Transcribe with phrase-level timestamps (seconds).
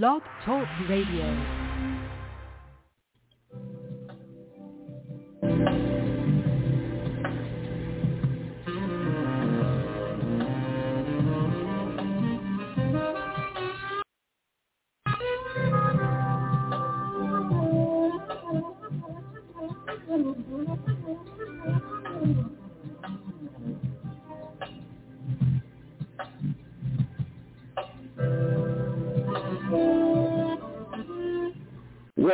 [0.00, 1.61] Blog Talk Radio.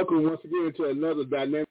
[0.08, 1.68] Welcome once again to another dynamic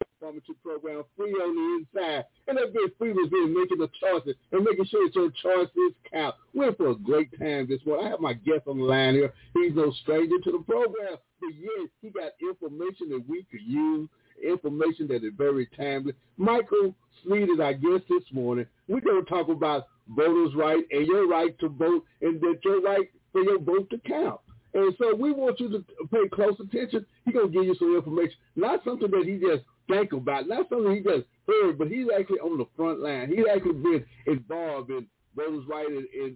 [0.00, 2.24] informative program, Free on the Inside.
[2.48, 5.92] And that big free was in making the choices and making sure that your choices
[6.10, 6.36] count.
[6.54, 8.06] We're for a great time this morning.
[8.06, 9.34] I have my guest on the line here.
[9.52, 14.08] He's no stranger to the program, but yes, he got information that we could use,
[14.42, 16.14] information that is very timely.
[16.38, 16.94] Michael
[17.26, 18.64] Sneed is our guest this morning.
[18.88, 22.80] We're going to talk about voters' right and your right to vote and that your
[22.80, 24.40] right for your vote to count.
[24.74, 27.06] And so we want you to pay close attention.
[27.24, 30.68] He's going to give you some information, not something that he just think about, not
[30.68, 33.28] something he just heard, but he's actually on the front line.
[33.28, 35.90] He's actually been involved in voters' rights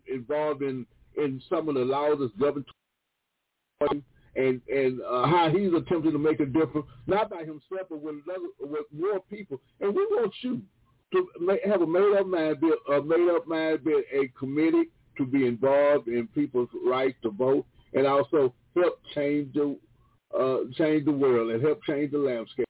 [0.06, 1.84] involved in, in some of the
[2.18, 2.64] that's governed
[4.36, 8.16] and and uh, how he's attempting to make a difference, not by himself, but with,
[8.30, 9.60] other, with more people.
[9.80, 10.60] And we want you
[11.12, 15.46] to make, have a made-up mind, be a made-up mind, be a committee to be
[15.46, 19.76] involved in people's right to vote and also help change the
[20.38, 22.66] uh, change the world and help change the landscape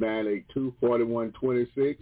[0.00, 1.96] 310-982-4126.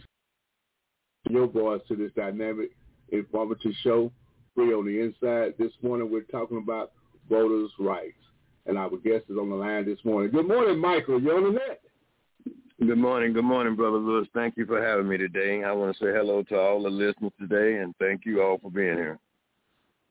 [1.30, 2.70] Your voice to this dynamic,
[3.10, 4.12] informative show
[4.54, 5.54] free on the inside.
[5.58, 6.92] This morning we're talking about
[7.28, 8.14] voters' rights.
[8.66, 10.30] And our guest is on the line this morning.
[10.30, 11.20] Good morning, Michael.
[11.20, 11.80] You're on the net.
[12.80, 13.32] Good morning.
[13.32, 14.28] Good morning, Brother Lewis.
[14.34, 15.64] Thank you for having me today.
[15.64, 18.70] I want to say hello to all the listeners today, and thank you all for
[18.70, 19.18] being here.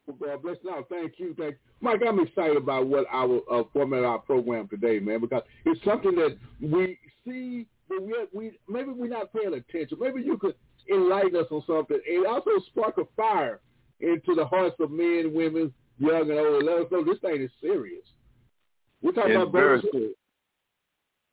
[0.07, 0.57] Well, God bless.
[0.65, 1.35] Now, thank you.
[1.37, 1.57] Thank you.
[1.81, 6.15] Mike, I'm excited about what our uh, format our program today, man, because it's something
[6.15, 9.97] that we see, but we, we maybe we're not paying attention.
[10.01, 10.55] Maybe you could
[10.91, 13.59] enlighten us on something and also spark a fire
[13.99, 16.63] into the hearts of men, women, young and old.
[16.63, 18.03] Let us know this thing is serious.
[19.01, 20.13] We're talking it's about very serious.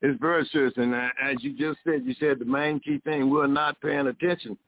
[0.02, 3.46] It's very serious, and as you just said, you said the main key thing: we're
[3.46, 4.58] not paying attention.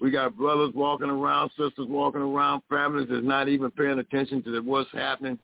[0.00, 4.60] We got brothers walking around, sisters walking around, families that's not even paying attention to
[4.60, 5.38] what's happening,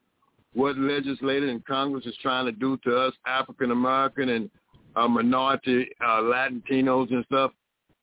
[0.53, 4.49] what legislators and Congress is trying to do to us, African American and
[4.95, 7.51] uh, minority uh, Latinos and stuff.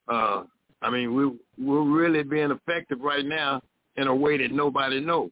[0.09, 0.43] Uh,
[0.83, 3.61] I mean, we we're really being effective right now
[3.97, 5.31] in a way that nobody knows.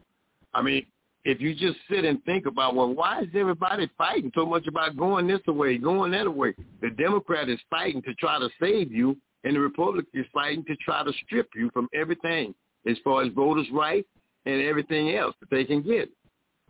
[0.55, 0.87] I mean,
[1.25, 4.97] if you just sit and think about, well, why is everybody fighting so much about
[4.97, 6.55] going this way, going that way?
[6.81, 10.77] The Democrat is fighting to try to save you, and the Republican is fighting to
[10.77, 12.55] try to strip you from everything
[12.89, 14.09] as far as voters' rights
[14.47, 16.09] and everything else that they can get.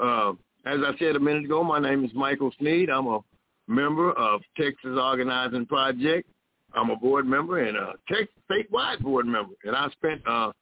[0.00, 0.32] Uh,
[0.66, 2.90] as I said a minute ago, my name is Michael Sneed.
[2.90, 3.20] I'm a
[3.68, 6.28] member of Texas Organizing Project.
[6.74, 10.52] I'm a board member and a Texas statewide board member, and I spent uh,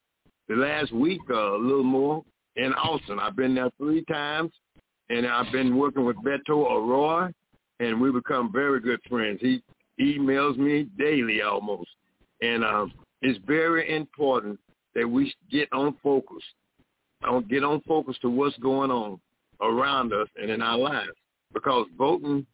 [0.49, 2.23] the last week, uh, a little more,
[2.57, 3.19] in Austin.
[3.19, 4.53] I've been there three times,
[5.11, 7.33] and I've been working with Beto O'Rourke,
[7.81, 9.41] and we become very good friends.
[9.41, 9.63] He
[10.01, 11.91] emails me daily almost,
[12.43, 12.93] and um,
[13.23, 14.59] it's very important
[14.95, 16.43] that we get on focus.
[17.23, 19.21] I don't get on focus to what's going on
[19.61, 21.13] around us and in our lives,
[21.53, 22.47] because voting,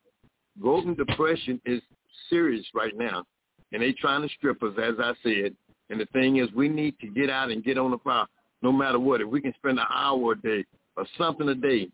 [0.61, 1.83] voting depression is
[2.31, 3.25] serious right now,
[3.73, 5.55] and they trying to strip us, as I said.
[5.93, 8.25] And the thing is, we need to get out and get on the fire,
[8.63, 9.21] no matter what.
[9.21, 10.65] If we can spend an hour a day
[10.97, 11.89] or something a day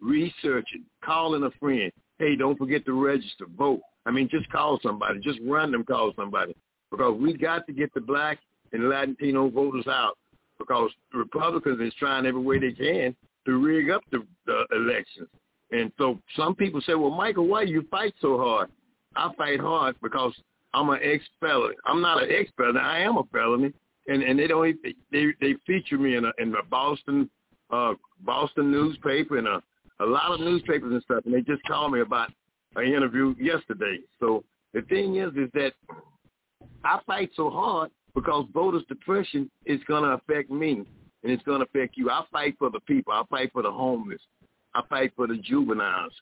[0.00, 3.80] researching, calling a friend, hey, don't forget to register, vote.
[4.06, 6.56] I mean, just call somebody, just random call somebody,
[6.90, 8.40] because we got to get the black
[8.72, 10.18] and Latino voters out,
[10.58, 13.14] because Republicans is trying every way they can
[13.46, 15.28] to rig up the, the elections.
[15.70, 18.68] And so some people say, well, Michael, why you fight so hard?
[19.14, 20.32] I fight hard because
[20.74, 21.74] I'm an ex-felon.
[21.86, 22.76] I'm not an ex-felon.
[22.76, 23.72] I am a felony,
[24.06, 24.76] and and they don't
[25.10, 27.30] they they feature me in a in the Boston
[27.70, 29.62] uh Boston newspaper and a
[30.00, 32.30] a lot of newspapers and stuff, and they just called me about
[32.76, 33.98] an interview yesterday.
[34.20, 34.44] So
[34.74, 35.72] the thing is, is that
[36.84, 40.84] I fight so hard because voters' depression is going to affect me,
[41.22, 42.10] and it's going to affect you.
[42.10, 43.12] I fight for the people.
[43.12, 44.20] I fight for the homeless.
[44.74, 46.12] I fight for the juveniles.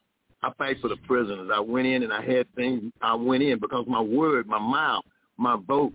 [0.43, 1.51] I fight for the prisoners.
[1.53, 2.93] I went in and I had things.
[3.01, 5.05] I went in because my word, my mouth,
[5.37, 5.93] my vote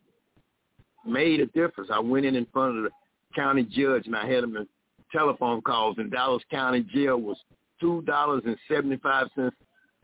[1.06, 1.90] made a difference.
[1.92, 2.90] I went in in front of the
[3.36, 4.68] county judge and I had him in
[5.12, 7.38] telephone calls in Dallas County Jail was
[7.80, 9.56] two dollars and seventy five cents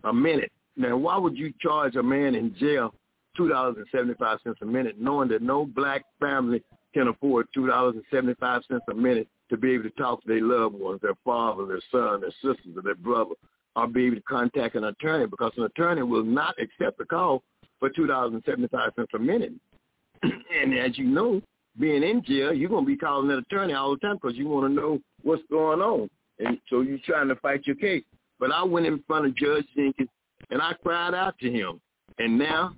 [0.03, 0.51] a minute.
[0.75, 2.93] Now, why would you charge a man in jail
[3.35, 6.63] two dollars and seventy five cents a minute, knowing that no black family
[6.93, 10.21] can afford two dollars and seventy five cents a minute to be able to talk
[10.21, 13.35] to their loved ones, their father, their son, their sisters, or their brother,
[13.77, 17.43] or be able to contact an attorney because an attorney will not accept a call
[17.79, 19.53] for two dollars and seventy five cents a minute.
[20.23, 21.39] and as you know,
[21.79, 24.67] being in jail, you're gonna be calling an attorney all the time because you want
[24.67, 26.09] to know what's going on,
[26.39, 28.03] and so you're trying to fight your case.
[28.39, 30.09] But I went in front of Judge Jenkins
[30.49, 31.79] and I cried out to him,
[32.17, 32.73] and now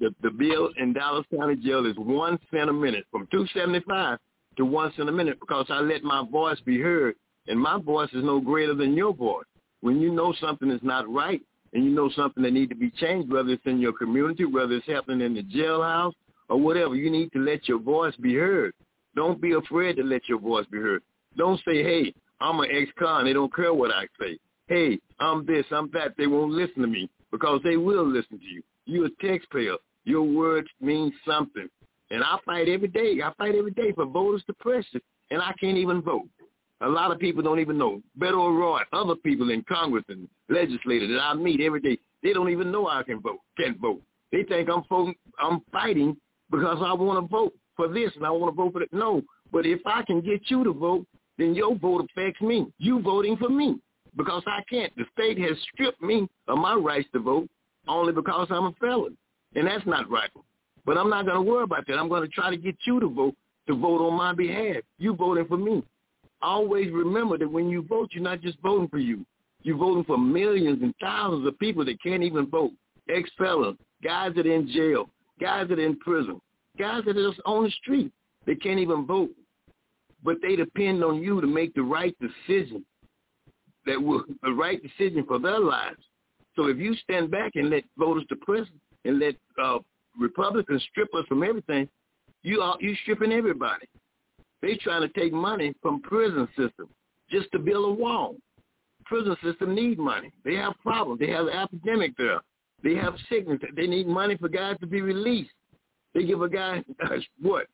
[0.00, 3.80] the the bill in Dallas County Jail is one cent a minute, from two seventy
[3.88, 4.18] five
[4.56, 7.14] to one cent a minute, because I let my voice be heard,
[7.46, 9.46] and my voice is no greater than your voice.
[9.84, 11.42] When you know something is not right,
[11.74, 14.72] and you know something that need to be changed, whether it's in your community, whether
[14.72, 16.14] it's happening in the jailhouse
[16.48, 18.72] or whatever, you need to let your voice be heard.
[19.14, 21.02] Don't be afraid to let your voice be heard.
[21.36, 23.26] Don't say, hey, I'm an ex-con.
[23.26, 24.38] They don't care what I say.
[24.68, 26.14] Hey, I'm this, I'm that.
[26.16, 28.62] They won't listen to me because they will listen to you.
[28.86, 29.76] You're a taxpayer.
[30.04, 31.68] Your words mean something.
[32.10, 33.20] And I fight every day.
[33.22, 36.28] I fight every day for voters suppression, and I can't even vote.
[36.80, 38.02] A lot of people don't even know.
[38.18, 42.50] Beto O'Rourke, other people in Congress and legislators that I meet every day, they don't
[42.50, 44.02] even know I can vote, can't vote.
[44.32, 46.16] They think I'm voting, I'm fighting
[46.50, 48.92] because I want to vote for this and I want to vote for that.
[48.92, 49.22] No,
[49.52, 51.06] but if I can get you to vote,
[51.38, 52.66] then your vote affects me.
[52.78, 53.78] You voting for me
[54.16, 54.94] because I can't.
[54.96, 57.48] The state has stripped me of my rights to vote
[57.88, 59.16] only because I'm a felon.
[59.54, 60.30] And that's not right.
[60.84, 61.98] But I'm not going to worry about that.
[61.98, 63.34] I'm going to try to get you to vote,
[63.68, 64.76] to vote on my behalf.
[64.98, 65.82] You voting for me.
[66.44, 69.24] Always remember that when you vote, you're not just voting for you.
[69.62, 72.72] You're voting for millions and thousands of people that can't even vote.
[73.08, 75.08] Ex-felons, guys that are in jail,
[75.40, 76.38] guys that are in prison,
[76.78, 78.12] guys that are just on the street.
[78.44, 79.30] They can't even vote.
[80.22, 82.84] But they depend on you to make the right decision
[83.86, 86.02] that will the right decision for their lives.
[86.56, 89.78] So if you stand back and let voters prison and let uh,
[90.18, 91.88] Republicans strip us from everything,
[92.42, 93.86] you are you stripping everybody.
[94.64, 96.88] They trying to take money from prison system
[97.30, 98.36] just to build a wall.
[99.04, 100.32] Prison system need money.
[100.42, 101.20] They have problems.
[101.20, 102.40] They have an epidemic there.
[102.82, 103.60] They have sickness.
[103.76, 105.50] They need money for guys to be released.
[106.14, 106.82] They give a guy
[107.42, 107.66] what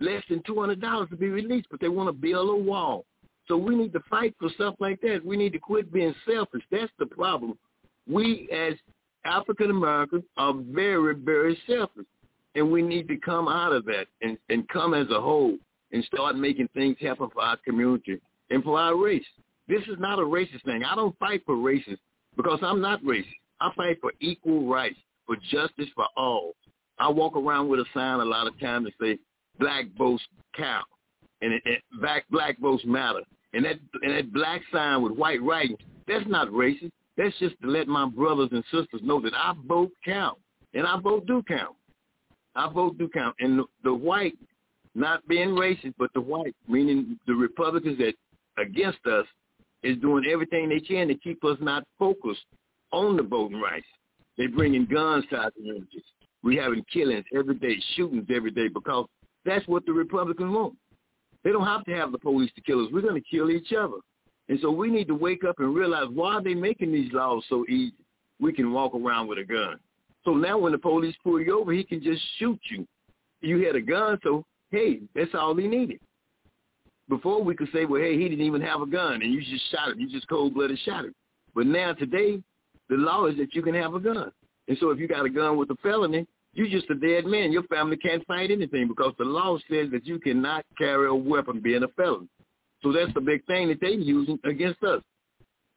[0.00, 3.04] less than two hundred dollars to be released, but they want to build a wall.
[3.46, 5.20] So we need to fight for stuff like that.
[5.22, 6.62] We need to quit being selfish.
[6.70, 7.58] That's the problem.
[8.08, 8.74] We as
[9.26, 12.06] African Americans are very, very selfish.
[12.54, 15.58] And we need to come out of that and, and come as a whole
[15.94, 18.20] and start making things happen for our community
[18.50, 19.24] and for our race.
[19.68, 20.82] This is not a racist thing.
[20.84, 21.98] I don't fight for racists
[22.36, 23.32] because I'm not racist.
[23.60, 26.54] I fight for equal rights, for justice for all.
[26.98, 29.18] I walk around with a sign a lot of times that say,
[29.58, 30.22] black votes
[30.56, 30.84] count
[31.40, 33.20] and, it, it, black, black votes matter.
[33.52, 35.76] And that, and that black sign with white writing,
[36.08, 36.90] that's not racist.
[37.16, 40.38] That's just to let my brothers and sisters know that I vote count.
[40.74, 41.76] And I vote do count.
[42.56, 43.36] I vote do count.
[43.38, 44.36] And the, the white,
[44.94, 48.14] not being racist, but the white, meaning the Republicans that
[48.58, 49.26] against us,
[49.82, 52.44] is doing everything they can to keep us not focused
[52.90, 53.86] on the voting rights.
[54.38, 56.02] They're bringing guns to our communities.
[56.42, 59.06] We're having killings every day, shootings every day, because
[59.44, 60.74] that's what the Republicans want.
[61.42, 62.90] They don't have to have the police to kill us.
[62.92, 63.96] We're going to kill each other.
[64.48, 67.44] And so we need to wake up and realize why are they making these laws
[67.48, 67.94] so easy?
[68.40, 69.78] We can walk around with a gun.
[70.24, 72.86] So now when the police pull you over, he can just shoot you.
[73.40, 76.00] You had a gun, so hey, that's all he needed.
[77.08, 79.70] Before we could say, well, hey, he didn't even have a gun, and you just
[79.70, 80.00] shot him.
[80.00, 81.14] You just cold-blooded shot him.
[81.54, 82.42] But now today,
[82.88, 84.32] the law is that you can have a gun.
[84.68, 87.52] And so if you got a gun with a felony, you're just a dead man.
[87.52, 91.60] Your family can't fight anything because the law says that you cannot carry a weapon
[91.60, 92.28] being a felon.
[92.82, 95.02] So that's the big thing that they're using against us.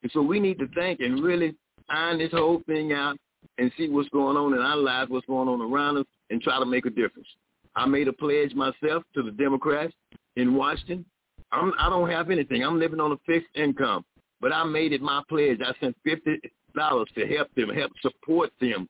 [0.04, 1.56] And so we need to think and really
[1.90, 3.18] iron this whole thing out
[3.58, 6.60] and see what's going on in our lives, what's going on around us, and try
[6.60, 7.28] to make a difference.
[7.78, 9.94] I made a pledge myself to the Democrats
[10.36, 11.06] in Washington.
[11.52, 12.64] I'm, I don't have anything.
[12.64, 14.04] I'm living on a fixed income,
[14.42, 15.60] but I made it my pledge.
[15.64, 16.40] I sent fifty
[16.76, 18.90] dollars to help them, help support them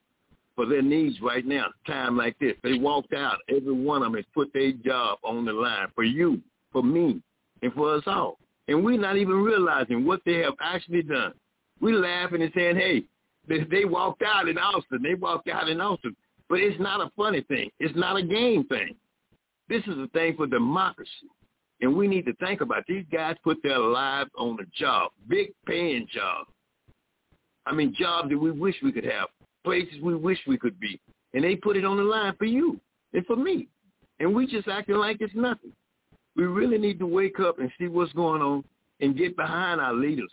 [0.56, 1.66] for their needs right now.
[1.86, 3.36] Time like this, they walked out.
[3.48, 6.40] Every one of them has put their job on the line for you,
[6.72, 7.22] for me,
[7.62, 8.38] and for us all.
[8.68, 11.32] And we're not even realizing what they have actually done.
[11.80, 13.04] We're laughing and saying, hey,
[13.46, 15.02] they, they walked out in Austin.
[15.02, 16.16] They walked out in Austin.
[16.48, 17.70] But it's not a funny thing.
[17.78, 18.94] It's not a game thing.
[19.68, 21.10] This is a thing for democracy.
[21.80, 22.84] And we need to think about it.
[22.88, 26.46] these guys put their lives on the job, big paying job.
[27.66, 29.28] I mean, jobs that we wish we could have,
[29.62, 31.00] places we wish we could be.
[31.34, 32.80] And they put it on the line for you
[33.12, 33.68] and for me.
[34.18, 35.72] And we just acting like it's nothing.
[36.34, 38.64] We really need to wake up and see what's going on
[39.00, 40.32] and get behind our leaders.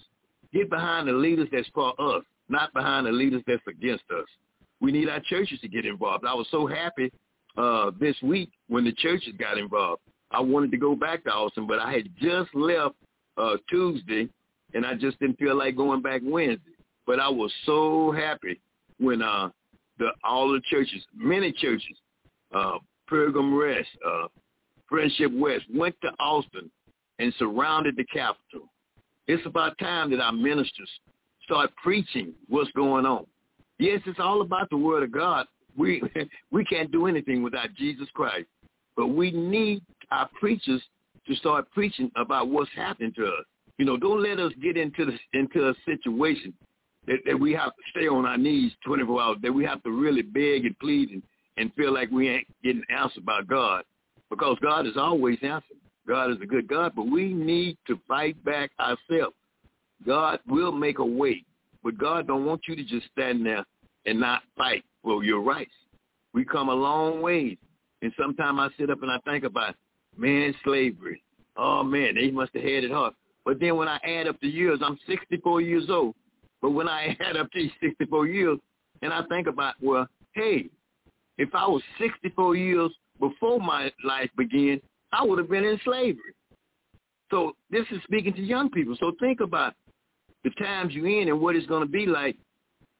[0.53, 4.25] Get behind the leaders that's for us, not behind the leaders that's against us.
[4.85, 6.25] We need our churches to get involved.
[6.27, 7.11] I was so happy
[7.57, 9.99] uh, this week when the churches got involved.
[10.29, 12.93] I wanted to go back to Austin, but I had just left
[13.35, 14.29] uh, Tuesday,
[14.75, 16.73] and I just didn't feel like going back Wednesday.
[17.07, 18.61] But I was so happy
[18.99, 19.49] when uh,
[19.97, 21.97] the all the churches, many churches,
[22.53, 22.77] uh,
[23.09, 24.27] Pilgrim Rest, uh,
[24.87, 26.69] Friendship West, went to Austin
[27.17, 28.69] and surrounded the Capitol.
[29.25, 30.91] It's about time that our ministers
[31.43, 33.25] start preaching what's going on.
[33.79, 35.45] Yes, it's all about the Word of God.
[35.77, 36.01] We
[36.51, 38.47] we can't do anything without Jesus Christ,
[38.95, 40.81] but we need our preachers
[41.27, 43.45] to start preaching about what's happening to us.
[43.77, 46.53] You know, don't let us get into the into a situation
[47.07, 49.37] that, that we have to stay on our knees 24 hours.
[49.41, 51.23] That we have to really beg and plead and,
[51.57, 53.83] and feel like we ain't getting answered by God,
[54.29, 55.81] because God is always answering.
[56.07, 59.35] God is a good God, but we need to fight back ourselves.
[60.05, 61.43] God will make a way,
[61.85, 63.63] but God don't want you to just stand there
[64.07, 65.71] and not fight for your rights.
[66.33, 67.57] We come a long ways,
[68.01, 69.75] and sometimes I sit up and I think about,
[70.17, 71.21] man, slavery.
[71.55, 73.13] Oh man, they must have had it hard.
[73.45, 76.15] But then when I add up the years, I'm 64 years old.
[76.59, 78.57] But when I add up these 64 years,
[79.03, 80.69] and I think about, well, hey,
[81.37, 84.81] if I was 64 years before my life began,
[85.13, 86.33] I would have been in slavery.
[87.29, 88.97] So this is speaking to young people.
[88.99, 89.75] So think about
[90.45, 92.37] the times you're in and what it's going to be like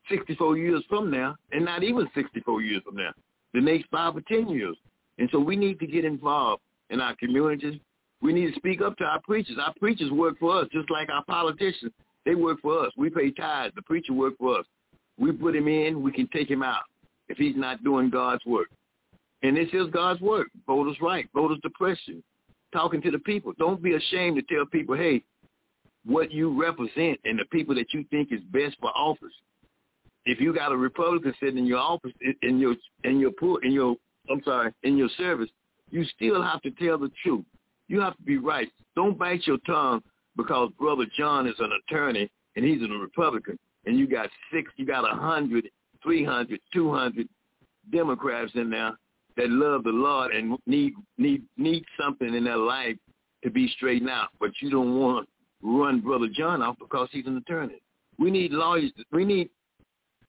[0.09, 3.11] 64 years from now, and not even 64 years from now,
[3.53, 4.75] the next five or 10 years.
[5.19, 7.79] And so we need to get involved in our communities.
[8.21, 9.57] We need to speak up to our preachers.
[9.61, 11.91] Our preachers work for us, just like our politicians.
[12.25, 12.91] They work for us.
[12.97, 13.73] We pay tithes.
[13.75, 14.65] The preacher work for us.
[15.19, 16.83] We put him in, we can take him out
[17.29, 18.67] if he's not doing God's work.
[19.43, 20.47] And this is God's work.
[20.65, 21.29] Voters' right.
[21.33, 22.23] Voters' depression.
[22.73, 23.53] Talking to the people.
[23.59, 25.23] Don't be ashamed to tell people, hey,
[26.05, 29.33] what you represent and the people that you think is best for office.
[30.25, 33.71] If you got a Republican sitting in your office, in your in your poor, in
[33.71, 33.95] your
[34.29, 35.49] I'm sorry, in your service,
[35.91, 37.45] you still have to tell the truth.
[37.87, 38.69] You have to be right.
[38.95, 40.01] Don't bite your tongue
[40.35, 44.85] because Brother John is an attorney and he's a Republican, and you got six, you
[44.85, 45.69] got a hundred,
[46.01, 47.27] three hundred, two hundred
[47.91, 48.97] Democrats in there
[49.37, 52.95] that love the Lord and need need need something in their life
[53.43, 55.29] to be straightened out, but you don't want
[55.65, 57.81] run Brother John off because he's an attorney.
[58.17, 58.91] We need lawyers.
[59.11, 59.49] We need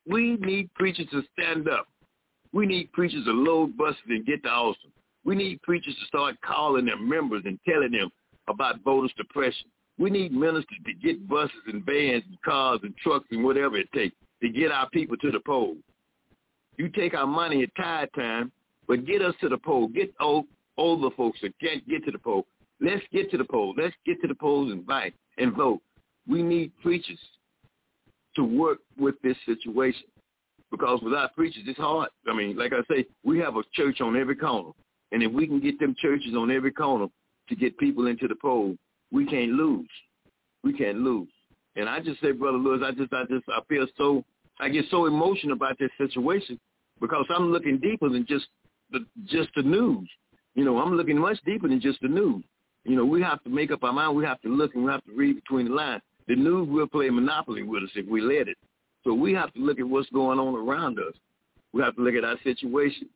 [0.08, 1.86] we need preachers to stand up.
[2.52, 4.90] We need preachers to load buses and get to Austin.
[5.24, 8.10] We need preachers to start calling their members and telling them
[8.48, 9.66] about voters' depression.
[9.98, 13.90] We need ministers to get buses and vans and cars and trucks and whatever it
[13.92, 15.78] takes to get our people to the polls.
[16.76, 18.52] You take our money at tithe time
[18.86, 19.88] but get us to the poll.
[19.88, 22.46] Get old, older folks that can't get to the poll.
[22.80, 23.76] Let's get to the polls.
[23.78, 25.80] Let's get to the polls and vote and vote.
[26.28, 27.18] We need preachers
[28.34, 30.04] to work with this situation
[30.70, 32.10] because without preachers, it's hard.
[32.28, 34.70] I mean, like I say, we have a church on every corner,
[35.12, 37.06] and if we can get them churches on every corner
[37.48, 38.76] to get people into the poll,
[39.12, 39.88] we can't lose.
[40.64, 41.28] We can't lose.
[41.76, 44.24] And I just say, Brother Lewis, I just, I just, I feel so,
[44.58, 46.58] I get so emotional about this situation
[47.00, 48.46] because I'm looking deeper than just
[48.90, 50.08] the, just the news.
[50.54, 52.42] You know, I'm looking much deeper than just the news.
[52.86, 54.16] You know, we have to make up our mind.
[54.16, 56.02] We have to look and we have to read between the lines.
[56.28, 58.56] The news will play monopoly with us if we let it.
[59.04, 61.14] So we have to look at what's going on around us.
[61.72, 63.08] We have to look at our situation.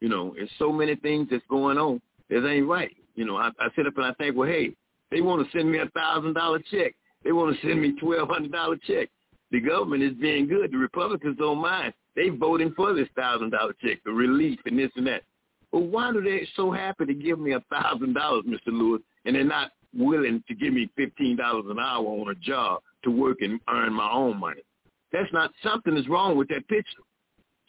[0.00, 2.94] You know, there's so many things that's going on that ain't right.
[3.14, 4.74] You know, I, I sit up and I think, well, hey,
[5.10, 6.94] they want to send me a thousand dollar check.
[7.24, 9.08] They want to send me twelve hundred dollar check.
[9.50, 10.72] The government is being good.
[10.72, 11.94] The Republicans don't mind.
[12.14, 15.22] They voting for this thousand dollar check, the relief and this and that.
[15.72, 18.68] But why do they so happy to give me a thousand dollars, Mr.
[18.68, 22.80] Lewis, and they're not willing to give me fifteen dollars an hour on a job
[23.04, 24.62] to work and earn my own money?
[25.12, 27.02] That's not something is wrong with that picture.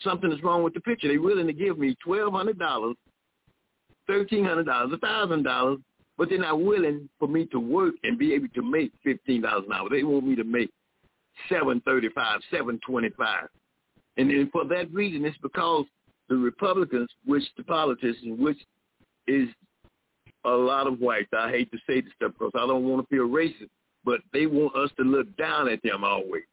[0.01, 1.09] Something is wrong with the picture.
[1.09, 2.95] They're willing to give me twelve hundred dollars,
[4.07, 5.79] thirteen hundred dollars, a thousand dollars,
[6.17, 9.65] but they're not willing for me to work and be able to make fifteen dollars
[9.67, 9.89] an hour.
[9.89, 10.71] They want me to make
[11.49, 13.47] seven thirty-five, seven twenty-five.
[14.17, 15.85] And then for that reason, it's because
[16.29, 18.57] the Republicans, which the politicians, which
[19.27, 19.49] is
[20.45, 21.29] a lot of whites.
[21.37, 23.69] I hate to say this stuff because I don't want to feel racist,
[24.03, 26.43] but they want us to look down at them always.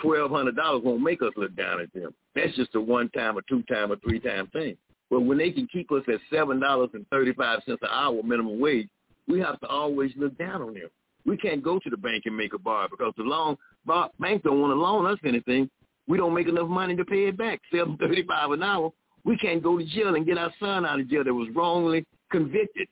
[0.00, 2.12] Twelve hundred dollars won't make us look down at them.
[2.34, 4.76] That's just a one time or two time or three time thing.
[5.10, 8.20] But when they can keep us at seven dollars and thirty five cents an hour
[8.22, 8.88] minimum wage,
[9.28, 10.88] we have to always look down on them.
[11.24, 14.60] We can't go to the bank and make a bar because the loan bank don't
[14.60, 15.70] want to loan us anything.
[16.06, 17.60] We don't make enough money to pay it back.
[17.72, 18.90] Seven thirty five an hour.
[19.24, 22.04] We can't go to jail and get our son out of jail that was wrongly
[22.30, 22.88] convicted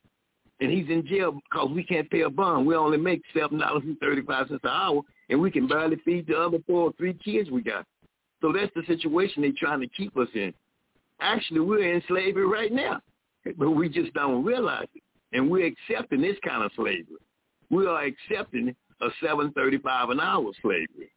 [0.62, 2.66] and he's in jail because we can't pay a bond.
[2.66, 5.96] We only make seven dollars and thirty five cents an hour, and we can barely
[6.04, 7.84] feed the other four or three kids we got.
[8.40, 10.54] So that's the situation they're trying to keep us in.
[11.20, 13.00] Actually, we're in slavery right now,
[13.56, 15.02] but we just don't realize it,
[15.32, 17.06] and we're accepting this kind of slavery.
[17.70, 21.10] We are accepting a seven thirty five an hour slavery.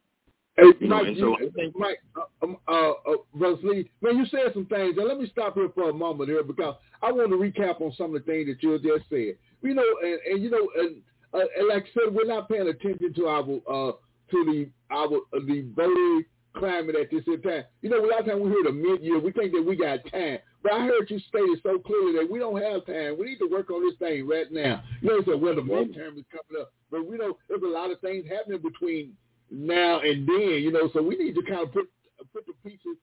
[0.56, 4.24] Hey, you Mike, know, so you, Mike, uh, um, uh, uh, Brother Lee, man, you
[4.26, 7.30] said some things, and let me stop here for a moment here because I want
[7.30, 9.36] to recap on some of the things that you just said.
[9.62, 11.02] You know, and, and you know, and,
[11.34, 13.92] uh, and like I said, we're not paying attention to our uh,
[14.30, 16.24] to the our uh, the voting
[16.56, 17.64] climate at this time.
[17.82, 19.98] You know, a lot of times we hear the mid-year, we think that we got
[20.10, 20.38] time.
[20.62, 23.18] But I heard you state it so clearly that we don't have time.
[23.18, 24.82] We need to work on this thing right now.
[25.02, 27.90] You know, so well, the midterm is coming up, but we know there's a lot
[27.90, 29.12] of things happening between
[29.50, 31.88] now and then, you know, so we need to kind of put
[32.32, 32.96] put the pieces.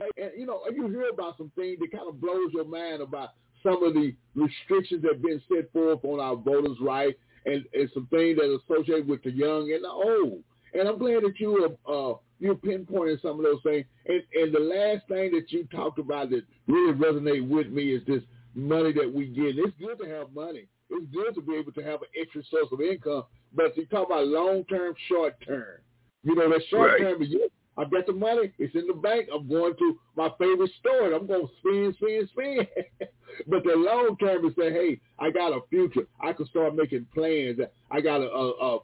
[0.00, 3.30] And you know, you hear about some things that kind of blows your mind about
[3.62, 7.90] some of the restrictions that have been set forth on our voters' right, and, and
[7.94, 10.42] some things that are associated with the young and the old.
[10.74, 13.84] And I'm glad that you uh, you pinpointed some of those things.
[14.06, 18.02] And, and the last thing that you talked about that really resonate with me is
[18.06, 18.22] this
[18.54, 19.58] money that we get.
[19.58, 20.66] It's good to have money.
[20.90, 23.24] It's good to be able to have an extra source of income,
[23.54, 25.80] but you talk about long term, short term.
[26.22, 27.28] You know, that short term right.
[27.28, 27.34] is
[27.76, 28.52] I got the money.
[28.58, 29.28] It's in the bank.
[29.34, 31.06] I'm going to my favorite store.
[31.06, 32.68] And I'm going to spend, spend, spend.
[33.46, 36.06] but the long term is say, hey, I got a future.
[36.20, 37.60] I can start making plans.
[37.90, 38.78] I got a, a, a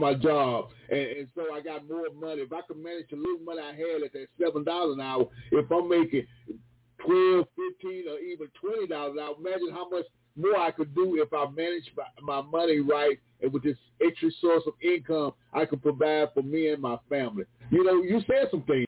[0.00, 2.40] my job, and, and so I got more money.
[2.40, 5.26] If I can manage the little money I had at that seven dollars an hour,
[5.52, 6.26] if I'm making
[7.04, 11.16] twelve, fifteen, or even twenty dollars an hour, imagine how much more I could do
[11.20, 15.64] if I manage my, my money right and with this extra source of income I
[15.64, 17.44] could provide for me and my family.
[17.70, 18.86] You know, you said some things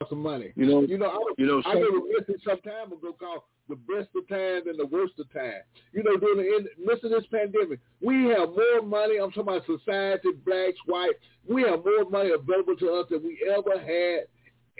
[0.00, 0.52] about some money.
[0.56, 3.76] You know, you know, I, you know, I never listened some time ago called the
[3.76, 5.64] best of times and the worst of times.
[5.92, 9.18] You know, during the end, midst of this pandemic, we have more money.
[9.18, 11.14] I'm talking about society, blacks, white.
[11.48, 14.26] We have more money available to us than we ever had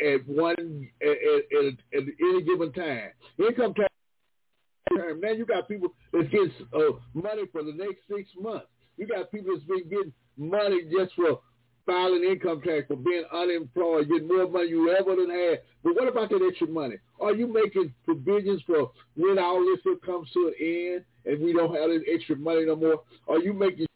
[0.05, 3.11] at one at, at, at, at any given time.
[3.39, 3.94] Income tax
[5.05, 5.21] term.
[5.21, 8.67] Now you got people that get uh, money for the next six months.
[8.97, 11.41] You got people that's been getting money just for
[11.87, 15.61] filing income tax, for being unemployed, getting more money you ever done had.
[15.83, 16.97] But what about that extra money?
[17.21, 21.75] Are you making provisions for when all this comes to an end and we don't
[21.75, 23.03] have this extra money no more?
[23.29, 23.87] Are you making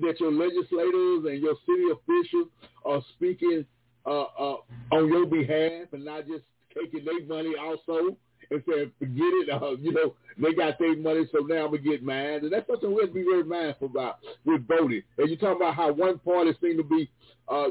[0.00, 2.48] that your legislators and your city officials
[2.84, 3.64] are speaking
[4.04, 4.56] uh, uh,
[4.92, 6.42] on your behalf and not just
[6.74, 8.16] taking their money also?
[8.50, 9.50] And said, forget it.
[9.50, 12.42] Uh, you know, they got their money, so now I'm going to get mad.
[12.42, 15.02] And that's something we have to be very mindful about with voting.
[15.18, 17.10] And you talk about how one party seems to be
[17.48, 17.68] uh,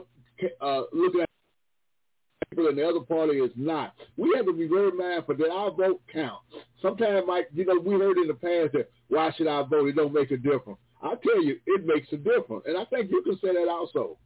[0.62, 1.30] uh, looking at
[2.50, 3.94] people and the other party is not.
[4.18, 6.44] We have to be very mindful that our vote counts.
[6.82, 9.88] Sometimes, Mike, you know, we heard in the past that why should I vote?
[9.88, 10.80] It don't make a difference.
[11.02, 12.64] I tell you, it makes a difference.
[12.66, 14.18] And I think you can say that also.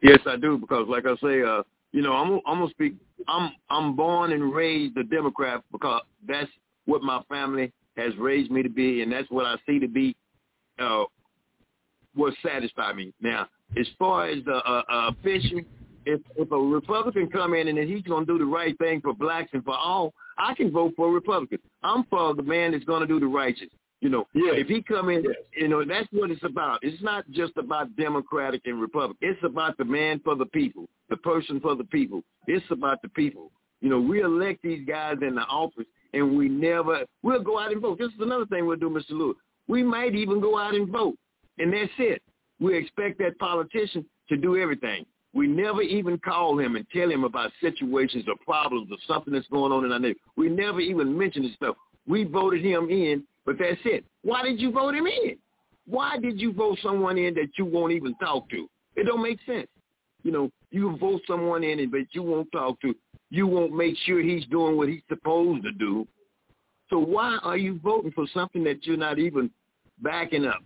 [0.00, 1.62] Yes, I do, because like I say, uh,
[1.94, 2.94] you know, I'm I'm gonna speak.
[3.28, 6.50] I'm I'm born and raised a Democrat because that's
[6.86, 10.16] what my family has raised me to be, and that's what I see to be
[10.80, 11.04] uh,
[12.16, 13.14] what satisfy me.
[13.20, 13.46] Now,
[13.78, 15.60] as far as the uh, uh, official,
[16.04, 19.50] if if a Republican come in and he's gonna do the right thing for blacks
[19.52, 21.60] and for all, I can vote for a Republican.
[21.84, 23.68] I'm for the man that's gonna do the righteous.
[24.00, 24.54] You know, yes.
[24.56, 25.34] if he come in, yes.
[25.56, 26.80] you know, that's what it's about.
[26.82, 29.30] It's not just about Democratic and Republican.
[29.30, 32.22] It's about the man for the people, the person for the people.
[32.46, 33.50] It's about the people.
[33.80, 37.72] You know, we elect these guys in the office, and we never, we'll go out
[37.72, 37.98] and vote.
[37.98, 39.10] This is another thing we'll do, Mr.
[39.10, 39.36] Lewis.
[39.68, 41.16] We might even go out and vote,
[41.58, 42.22] and that's it.
[42.60, 45.06] We expect that politician to do everything.
[45.34, 49.48] We never even call him and tell him about situations or problems or something that's
[49.48, 50.30] going on in our neighborhood.
[50.36, 51.76] We never even mention this stuff.
[52.06, 54.04] We voted him in but that's it.
[54.22, 55.36] Why did you vote him in?
[55.86, 58.68] Why did you vote someone in that you won't even talk to?
[58.96, 59.68] It don't make sense.
[60.22, 62.94] You know, you vote someone in but you won't talk to.
[63.30, 66.06] You won't make sure he's doing what he's supposed to do.
[66.90, 69.50] So why are you voting for something that you're not even
[70.00, 70.62] backing up?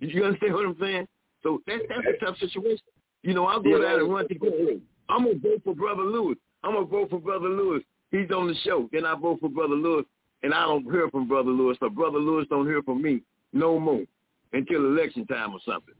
[0.00, 1.08] Did you understand what I'm saying?
[1.42, 2.84] So that's that's a tough situation.
[3.22, 4.80] You know, I'll go down and run to go.
[5.08, 6.38] I'm gonna vote for Brother Lewis.
[6.62, 7.82] I'm gonna vote for Brother Lewis.
[8.10, 8.88] He's on the show.
[8.92, 10.04] Then I vote for Brother Lewis
[10.42, 13.22] and I don't hear from Brother Lewis, or Brother Lewis don't hear from me
[13.52, 14.04] no more
[14.52, 15.94] until election time or something.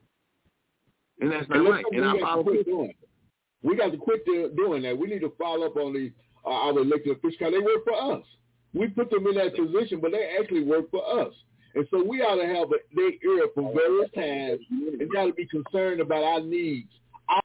[1.20, 1.84] And that's not and right.
[1.92, 2.94] And I, doing.
[3.62, 4.96] We got to quit doing that.
[4.96, 6.12] We need to follow up on the
[6.44, 8.24] uh, our elected officials they work for us.
[8.72, 11.32] We put them in that position, but they actually work for us.
[11.74, 15.32] And so we ought to have a, their ear from various times and got to
[15.32, 16.88] be concerned about our needs.
[17.28, 17.40] I,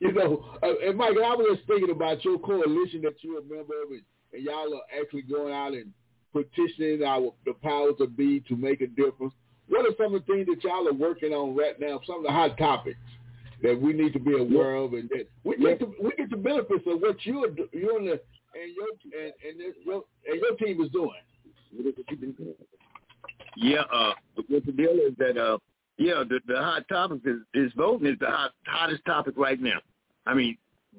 [0.00, 3.42] you know, uh, and Mike, I was just thinking about your coalition that you're a
[3.42, 3.92] member of
[4.32, 5.92] and y'all are actually going out and
[6.32, 9.32] petitioning our the powers of be to make a difference.
[9.68, 12.00] What are some of the things that y'all are working on right now?
[12.06, 12.98] Some of the hot topics
[13.62, 16.36] that we need to be aware of, and that we get the, we get the
[16.36, 18.20] benefits of what you are you and the
[18.54, 18.88] and your
[19.20, 21.10] and, and your and your team is doing.
[23.56, 24.12] Yeah, uh,
[24.48, 25.58] what the deal is that uh,
[25.98, 29.80] yeah, the, the hot topic is, is voting is the hot, hottest topic right now.
[30.26, 30.56] I mean,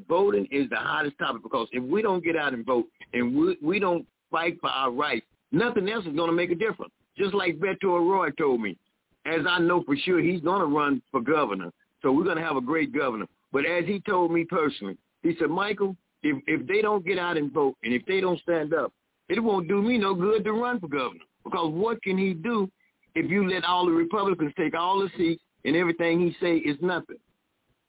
[0.08, 3.58] voting is the hottest topic because if we don't get out and vote and we
[3.62, 6.91] we don't fight for our rights, nothing else is going to make a difference.
[7.17, 8.78] Just like Beto O'Rourke told me,
[9.25, 11.71] as I know for sure he's going to run for governor,
[12.02, 13.25] so we're going to have a great governor.
[13.52, 17.38] But as he told me personally, he said, Michael, if if they don't get out
[17.38, 18.93] and vote and if they don't stand up,
[19.28, 22.69] it won't do me no good to run for governor because what can he do
[23.15, 26.78] if you let all the Republicans take all the seats and everything he say is
[26.82, 27.17] nothing?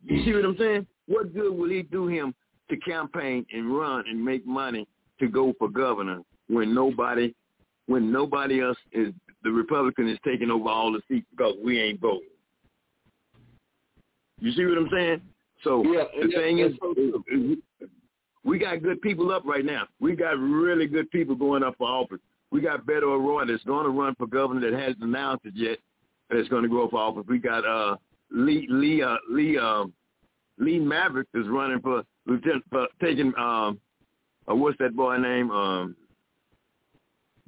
[0.05, 0.87] You see what I'm saying?
[1.11, 2.33] What good will he do him
[2.69, 4.87] to campaign and run and make money
[5.19, 7.35] to go for governor when nobody
[7.87, 12.01] when nobody else is the Republican is taking over all the seats because we ain't
[12.01, 12.29] voting.
[14.39, 15.21] You see what I'm saying?
[15.65, 16.95] So yeah, the yeah, thing is, so
[18.45, 19.89] we got good people up right now.
[19.99, 22.21] We got really good people going up for office.
[22.53, 25.79] We got Beto O'Rourke that's going to run for governor that hasn't announced it yet.
[26.31, 27.25] That's going to go up for office.
[27.29, 27.97] We got uh
[28.31, 29.93] Lee Lee uh, Lee um
[30.61, 33.81] Lee Maverick is running for lieutenant for taking um
[34.51, 35.97] uh, what's that boy name um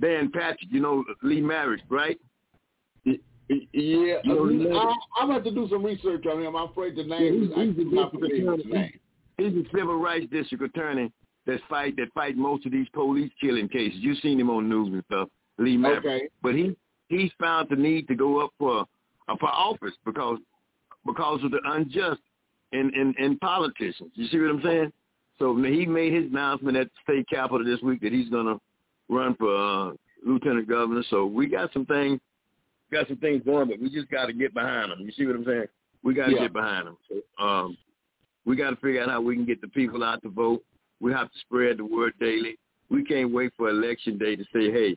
[0.00, 0.70] Dan Patrick.
[0.70, 2.18] You know Lee Maverick, right?
[3.04, 3.16] Yeah,
[4.24, 6.56] You know, I, I'm gonna have to do some research on him.
[6.56, 9.00] I'm afraid the name is Yeah, he's- he's I'm not familiar with the name.
[9.36, 11.12] He's a civil rights district attorney
[11.46, 13.98] that's fight that fight most of these police killing cases.
[14.00, 16.04] You've seen him on news and stuff, Lee Maverick.
[16.06, 16.28] Okay.
[16.42, 16.74] But he
[17.08, 18.86] he's found the need to go up for
[19.28, 20.38] uh, for office because
[21.04, 22.20] because of the unjust
[22.72, 24.10] in, in in politicians.
[24.14, 24.92] You see what I'm saying?
[25.38, 28.60] So he made his announcement at the state capitol this week that he's going to
[29.08, 29.92] run for uh,
[30.24, 31.02] lieutenant governor.
[31.10, 32.20] So we got some things
[32.92, 35.00] got some things going, but we just got to get behind him.
[35.00, 35.64] You see what I'm saying?
[36.02, 36.42] We got to Yeah.
[36.42, 36.96] get behind him.
[37.08, 37.76] So um,
[38.44, 40.62] we got to figure out how we can get the people out to vote.
[41.00, 42.58] We have to spread the word daily.
[42.90, 44.96] We can't wait for election day to say, hey,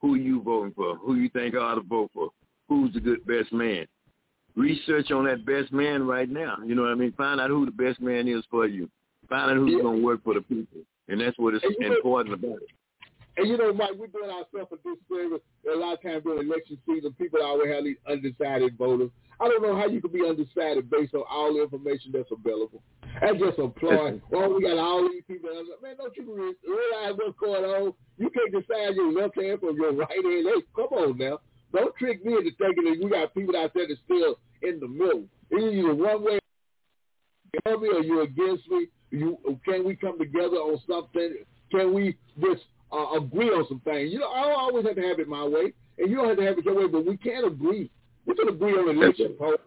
[0.00, 0.96] who you voting for?
[0.96, 2.30] Who you think I ought to vote for?
[2.68, 3.86] Who's the good best man?
[4.56, 6.56] Research on that best man right now.
[6.64, 7.12] You know what I mean?
[7.12, 8.88] Find out who the best man is for you.
[9.28, 9.82] Find out who's Yeah.
[9.82, 10.80] going to work for the people.
[11.08, 12.70] And that's what is you know- important about it.
[13.38, 15.42] And you know, Mike, we're doing ourselves a disservice.
[15.70, 19.10] A lot of times during election season, people always have these undecided voters.
[19.38, 22.82] I don't know how you can be undecided based on all the information that's available.
[23.20, 24.18] That's just a ploy.
[24.30, 25.50] well, we got all these people.
[25.82, 27.92] Man, don't you realize what's going on?
[28.16, 30.46] You can't decide your left hand from your right hand.
[30.48, 31.38] Hey, come on now.
[31.76, 34.88] Don't trick me into thinking that you got people out there that's still in the
[34.88, 35.24] middle.
[35.52, 36.38] Either you're one way
[37.64, 38.86] for me or you're against me.
[39.10, 41.36] You can we come together on something?
[41.70, 44.10] Can we just uh, agree on some things?
[44.10, 46.38] You know, I don't always have to have it my way, and you don't have
[46.38, 47.90] to have it your way, but we can agree.
[48.24, 49.60] We can agree on election vote.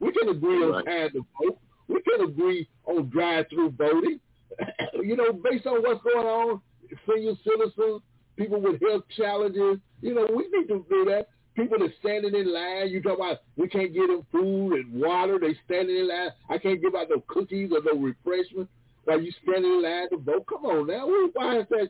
[0.00, 1.58] We can agree on time to vote.
[1.88, 4.18] We can agree on drive-through voting.
[4.94, 6.60] you know, based on what's going on,
[7.06, 8.00] senior citizens,
[8.36, 9.78] people with health challenges.
[10.00, 11.28] You know, we need to do that.
[11.56, 15.38] People that standing in line, you talk about we can't get them food and water.
[15.38, 16.30] They standing in line.
[16.48, 18.70] I can't give out no cookies or no refreshments
[19.04, 20.46] while you standing in line to vote.
[20.48, 21.88] Come on now, why is that?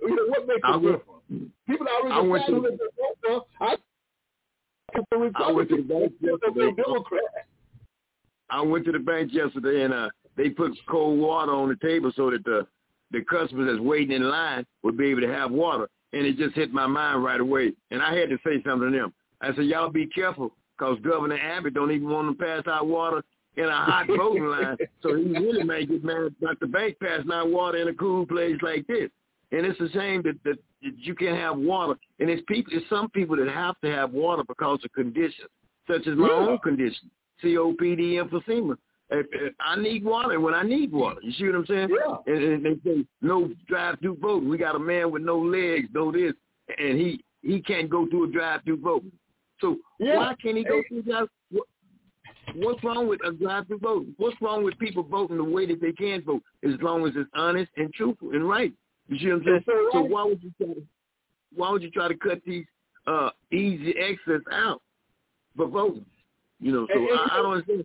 [0.00, 1.50] You know what makes I it went- different?
[1.66, 3.64] People I already went decided to- who they vote for.
[3.64, 3.76] I
[5.36, 6.72] I went to the bank yesterday.
[8.50, 12.12] I went to the bank yesterday and uh they put cold water on the table
[12.16, 12.66] so that the
[13.12, 15.88] the customers that's waiting in line would be able to have water.
[16.12, 17.72] And it just hit my mind right away.
[17.90, 19.12] And I had to say something to them.
[19.40, 23.22] I said, y'all be careful because Governor Abbott don't even want to pass out water
[23.56, 24.76] in a hot voting line.
[25.02, 28.26] So he really may get mad about the bank passing out water in a cool
[28.26, 29.10] place like this.
[29.52, 31.94] And it's a shame that, that you can't have water.
[32.18, 35.48] And it's people, it's some people that have to have water because of conditions,
[35.90, 36.34] such as my Yeah.
[36.34, 37.10] own condition,
[37.42, 38.76] COPD, emphysema.
[39.12, 41.20] If, if I need water when I need water.
[41.22, 41.88] You see what I'm saying?
[41.90, 42.16] Yeah.
[42.32, 44.48] And, and they say no drive-through voting.
[44.48, 46.32] We got a man with no legs, no this,
[46.78, 49.04] and he he can't go through a drive-through vote.
[49.60, 50.16] So Yeah.
[50.16, 51.28] why can't he go through drive?
[51.50, 51.66] What,
[52.54, 54.06] what's wrong with a drive-through vote?
[54.18, 57.30] What's wrong with people voting the way that they can vote, as long as it's
[57.34, 58.72] honest and truthful and right?
[59.08, 59.62] You see what I'm saying?
[59.66, 60.82] So So why would you try to
[61.54, 62.64] why would you try to cut these
[63.08, 64.82] uh easy exits out
[65.56, 66.06] for voting?
[66.60, 67.84] You know, so I, I don't understand.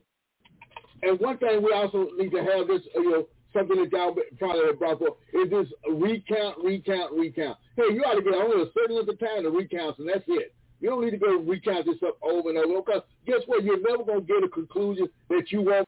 [1.03, 4.65] And one thing we also need to have this, you know, something that y'all probably
[4.67, 7.57] have brought up is this recount, recount, recount.
[7.75, 10.25] Hey, you ought to get only a certain length of time to recount, and that's
[10.27, 10.53] it.
[10.81, 13.63] You don't need to go recount this up over and over because guess what?
[13.63, 15.87] You're never going to get a conclusion that you want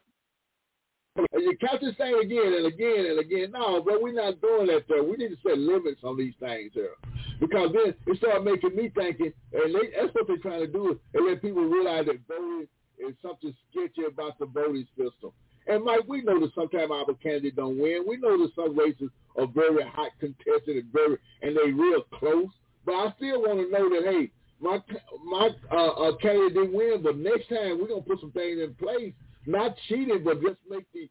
[1.33, 3.51] You catch this thing again and again and again.
[3.51, 5.03] No, but we're not doing that though.
[5.03, 6.95] We need to set limits on these things here.
[7.39, 10.91] Because then it started making me thinking, and they, that's what they're trying to do,
[10.91, 12.67] is let people realize that voting
[12.99, 15.31] is something sketchy about the voting system.
[15.67, 18.05] And Mike, we know that sometimes our candidates don't win.
[18.07, 22.47] We know that some races are very hot contested and very and they real close.
[22.85, 24.31] But I still want to know that hey,
[24.61, 24.79] my
[25.25, 28.73] my uh, uh, candidate didn't win, but next time we're gonna put some things in
[28.75, 29.13] place,
[29.45, 31.09] not cheating, but just make the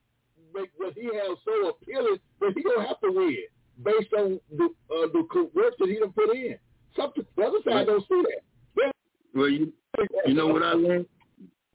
[0.55, 3.37] make what he has so appealing that he don't have to win
[3.85, 6.57] based on the uh, the work that he done put in.
[6.97, 8.93] Something the other side don't see that.
[9.35, 9.71] Well, you
[10.25, 11.07] you know what I learned.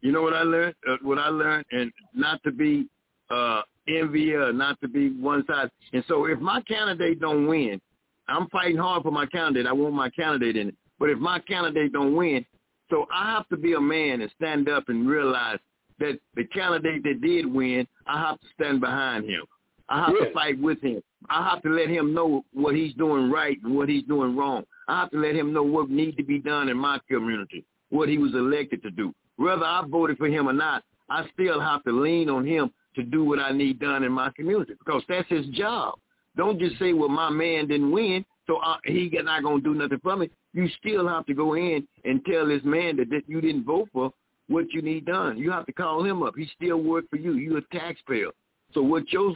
[0.02, 0.76] You know what I learned?
[0.88, 2.88] Uh, what I learned, and not to be
[3.30, 5.70] uh envy or not to be one side.
[5.94, 7.80] And so, if my candidate don't win,
[8.28, 9.68] I'm fighting hard for my candidate.
[9.68, 10.76] I want my candidate in it.
[11.00, 12.46] But if my candidate don't win,
[12.90, 15.58] so I have to be a man and stand up and realize
[16.00, 19.44] that the candidate that did win, I have to stand behind him.
[19.90, 21.02] I have to fight with him.
[21.30, 24.64] I have to let him know what he's doing right and what he's doing wrong.
[24.88, 28.10] I have to let him know what needs to be done in my community, what
[28.10, 29.14] he was elected to do.
[29.42, 33.04] Whether I voted for him or not, I still have to lean on him to
[33.04, 35.96] do what I need done in my community because that's his job.
[36.38, 39.78] Don't just say, well, my man didn't win, so uh, he not going to do
[39.78, 43.24] nothing for me you still have to go in and tell this man that, that
[43.28, 44.12] you didn't vote for
[44.48, 45.38] what you need done.
[45.38, 46.34] You have to call him up.
[46.36, 47.34] He still work for you.
[47.34, 48.30] You're a taxpayer.
[48.74, 49.36] So what your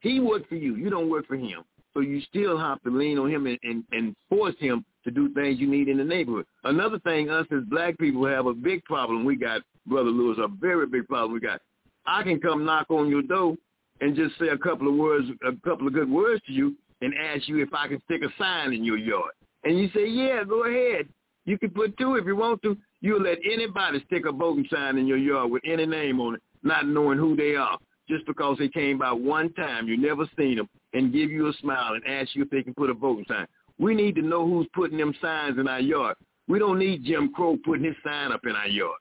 [0.00, 0.76] he worked for you.
[0.76, 1.64] You don't work for him.
[1.96, 5.32] So you still have to lean on him and, and, and force him to do
[5.32, 6.44] things you need in the neighborhood.
[6.64, 10.46] Another thing, us as black people have a big problem we got, Brother Lewis, a
[10.46, 11.62] very big problem we got.
[12.04, 13.56] I can come knock on your door
[14.02, 17.14] and just say a couple of words, a couple of good words to you and
[17.14, 19.32] ask you if I can stick a sign in your yard.
[19.64, 21.08] And you say, yeah, go ahead.
[21.46, 22.76] You can put two if you want to.
[23.00, 26.42] You'll let anybody stick a voting sign in your yard with any name on it,
[26.62, 30.56] not knowing who they are, just because they came by one time, you never seen
[30.56, 33.24] them, and give you a smile and ask you if they can put a voting
[33.28, 33.46] sign.
[33.78, 36.16] We need to know who's putting them signs in our yard.
[36.48, 38.96] We don't need Jim Crow putting his sign up in our yard.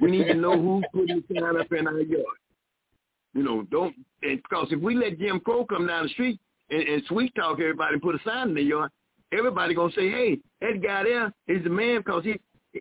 [0.00, 2.24] We need to know who's putting the sign up in our yard.
[3.32, 6.38] You know, don't because if we let Jim Crow come down the street
[6.70, 8.90] and, and sweet talk everybody and put a sign in the yard,
[9.36, 12.38] everybody gonna say, hey, that guy there is the man because he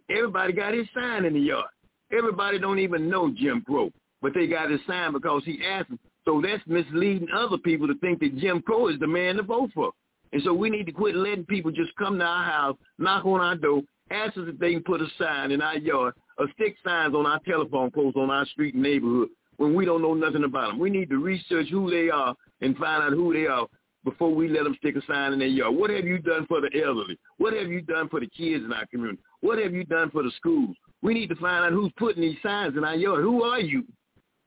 [0.09, 1.67] everybody got his sign in the yard.
[2.15, 5.99] Everybody don't even know Jim Crow, but they got his sign because he asked them.
[6.25, 9.71] So that's misleading other people to think that Jim Crow is the man to vote
[9.73, 9.91] for.
[10.31, 13.39] And so we need to quit letting people just come to our house, knock on
[13.39, 16.75] our door, ask us if they can put a sign in our yard or stick
[16.83, 20.43] signs on our telephone posts on our street and neighborhood when we don't know nothing
[20.43, 20.79] about them.
[20.79, 23.67] We need to research who they are and find out who they are
[24.03, 25.75] before we let them stick a sign in their yard?
[25.75, 27.17] What have you done for the elderly?
[27.37, 29.21] What have you done for the kids in our community?
[29.41, 30.75] What have you done for the schools?
[31.01, 33.21] We need to find out who's putting these signs in our yard.
[33.21, 33.85] Who are you?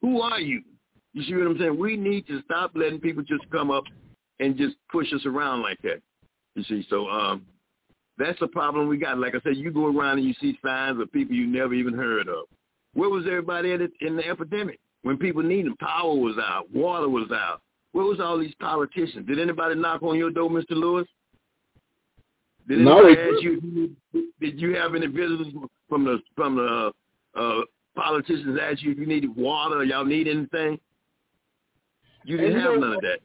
[0.02, 0.62] Who are you?
[1.16, 1.78] You see what I'm saying?
[1.78, 3.84] We need to stop letting people just come up
[4.38, 6.02] and just push us around like that.
[6.54, 7.46] You see, so um,
[8.18, 9.16] that's a problem we got.
[9.16, 11.94] Like I said, you go around and you see signs of people you never even
[11.94, 12.44] heard of.
[12.92, 14.78] Where was everybody at it in the epidemic?
[15.04, 19.26] When people needed power was out, water was out, where was all these politicians?
[19.26, 20.72] Did anybody knock on your door, Mr.
[20.72, 21.08] Lewis?
[22.68, 23.96] Did anybody no, ask you?
[24.38, 25.46] Did you have any visitors
[25.88, 26.92] from the from the
[27.34, 27.60] uh,
[27.94, 30.78] politicians ask you if you needed water or y'all need anything?
[32.26, 33.18] You didn't have know, none of that.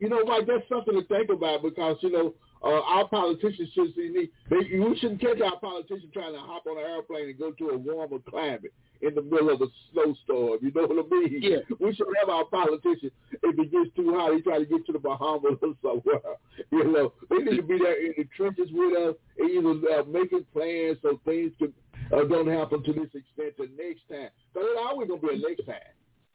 [0.00, 3.94] You know, Mike, that's something to think about because you know uh, our politicians should
[3.94, 4.28] see me.
[4.50, 7.70] They, we shouldn't catch our politicians trying to hop on an airplane and go to
[7.70, 10.58] a warmer climate in the middle of a snowstorm.
[10.62, 11.42] You know what I mean?
[11.42, 11.58] Yeah.
[11.78, 14.92] We should have our politicians, if it gets too hot, he try to get to
[14.92, 16.20] the Bahamas or somewhere.
[16.70, 20.44] You know, they need to be there in the trenches with us, either uh, making
[20.52, 21.72] plans so things can,
[22.12, 24.30] uh, don't happen to this extent the next time.
[24.52, 25.94] Because it's always going to be a next time.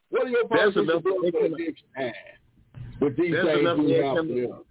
[0.10, 2.18] What are your politicians doing for the next?
[3.00, 4.64] With these That's things we have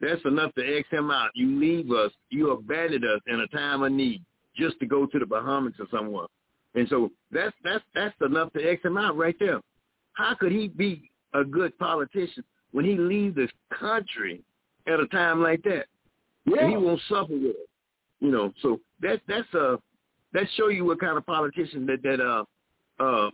[0.00, 1.30] That's enough to X him out.
[1.34, 4.22] You leave us, you abandoned us in a time of need
[4.56, 6.26] just to go to the Bahamas or somewhere.
[6.74, 9.60] And so that's that's that's enough to X him out right there.
[10.12, 14.42] How could he be a good politician when he leaves this country
[14.86, 15.86] at a time like that?
[16.44, 16.62] Yeah.
[16.62, 17.68] And he won't suffer with it.
[18.20, 19.76] You know, so that that's uh
[20.32, 22.44] that show you what kind of politician that that uh
[23.02, 23.30] uh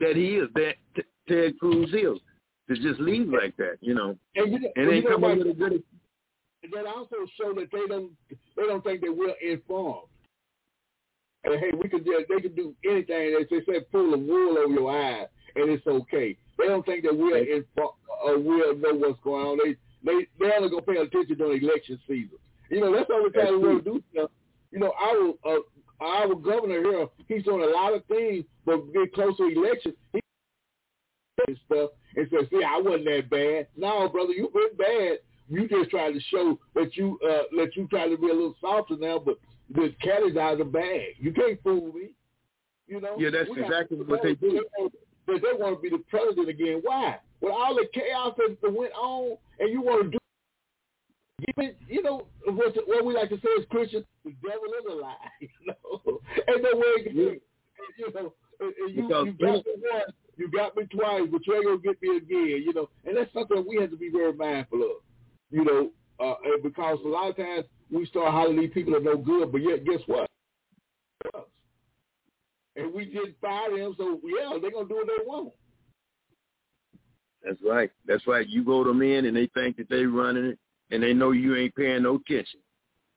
[0.00, 2.20] that he is, that t- Ted Cruz is.
[2.68, 4.16] To just leave like that, you know.
[4.36, 5.82] And, you know, and then come up with a good
[6.72, 8.10] that also show that they don't
[8.56, 10.08] they don't think that we're informed.
[11.44, 13.44] And hey, we could they can do anything.
[13.50, 15.26] They say pull a wool over your eyes,
[15.56, 16.36] and it's okay.
[16.58, 17.88] They don't think that we're in, uh,
[18.38, 19.58] we'll know what's going on.
[19.58, 22.38] They they they're only gonna pay attention during election season.
[22.70, 24.30] You know that's the only time we want to do stuff.
[24.70, 25.60] You know our uh,
[26.00, 30.20] our governor here, he's doing a lot of things, but get close to election, he
[31.46, 33.66] and stuff and say, see, I wasn't that bad.
[33.76, 35.18] No, brother, you've been bad.
[35.48, 38.56] You just try to show that you uh that you try to be a little
[38.60, 39.38] softer now, but
[39.74, 41.16] the cat is out of the bag.
[41.18, 42.10] You can't fool me.
[42.86, 43.16] You know?
[43.18, 44.64] Yeah, that's exactly what they do.
[45.26, 46.80] But they want to be the president again.
[46.82, 47.16] Why?
[47.40, 50.18] With all the chaos that went on, and you want to do
[51.88, 55.14] you know what, what we like to say as Christians, the devil is a lie.
[55.40, 57.40] You know, ain't no way.
[57.96, 59.64] You know, you, you got me once,
[60.36, 62.62] you got me twice, but you ain't gonna get me again.
[62.64, 64.90] You know, and that's something we have to be very mindful of.
[65.50, 69.16] You know, uh, because a lot of times we start hollering these people are no
[69.16, 70.30] good, but yet guess what?
[72.76, 75.52] And we just fire them, so yeah, they're gonna do what they want.
[77.44, 77.90] That's right.
[78.06, 78.48] That's right.
[78.48, 80.58] You vote them in, and they think that they running it,
[80.94, 82.60] and they know you ain't paying no attention.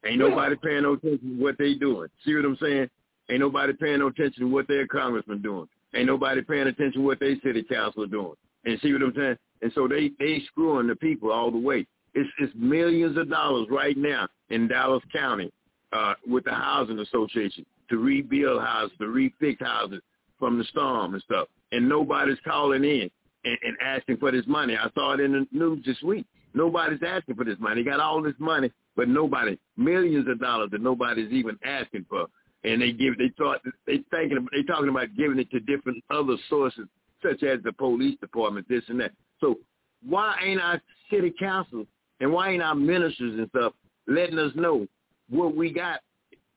[0.04, 2.10] Ain't nobody paying no attention to what they doing.
[2.26, 2.90] See what I'm saying?
[3.30, 5.68] Ain't nobody paying no attention to what their congressman doing.
[5.94, 8.34] Ain't nobody paying attention to what their city council is doing.
[8.66, 9.38] And see what I'm saying?
[9.62, 11.86] And so they they screwing the people all the way.
[12.16, 15.52] It's it's millions of dollars right now in Dallas County
[15.94, 20.02] uh, with the housing association to rebuild houses, to refix houses
[20.40, 21.48] from the storm and stuff.
[21.72, 23.10] And nobody's calling in
[23.46, 24.76] and, and asking for this money.
[24.76, 26.26] I saw it in the news this week.
[26.58, 27.84] Nobody's asking for this money.
[27.84, 32.26] They got all this money, but nobody, millions of dollars that nobody's even asking for.
[32.64, 36.36] And they give, they thought, they thinking, they talking about giving it to different other
[36.50, 36.88] sources,
[37.22, 39.12] such as the police department, this and that.
[39.40, 39.60] So
[40.04, 41.86] why ain't our city council
[42.22, 43.74] and why ain't our ministers and stuff
[44.08, 44.88] letting us know
[45.30, 46.00] what we got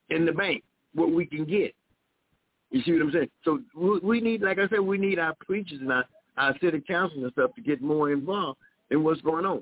[0.09, 1.75] in the bank, what we can get?
[2.71, 3.31] You see what I'm saying?
[3.45, 3.61] So
[4.03, 6.07] we need, like I said, we need our preachers and our,
[6.39, 8.59] our city council and stuff to get more involved
[8.91, 9.61] in what's going on.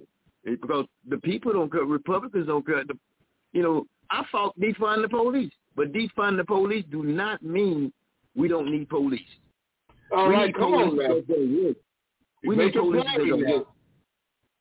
[0.51, 2.87] Because the people don't cut, Republicans don't cut.
[2.89, 2.95] The,
[3.53, 7.93] you know, I fought defund the police, but defund the police do not mean
[8.37, 9.21] we don't need police.
[10.13, 11.75] All we right, come on, man.
[12.45, 13.05] We need police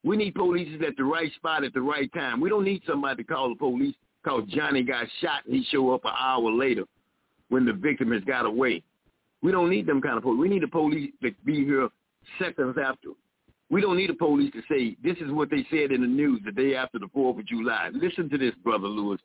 [0.04, 2.42] We need police at the right spot at the right time.
[2.42, 5.94] We don't need somebody to call the police because Johnny got shot and he show
[5.94, 6.84] up an hour later
[7.50, 8.84] when the victim has got away.
[9.42, 10.40] We don't need them kind of police.
[10.40, 11.90] We need the police to be here
[12.40, 13.10] seconds after.
[13.70, 16.42] We don't need the police to say, this is what they said in the news
[16.46, 17.90] the day after the 4th of July.
[17.94, 19.20] Listen to this, Brother Lewis.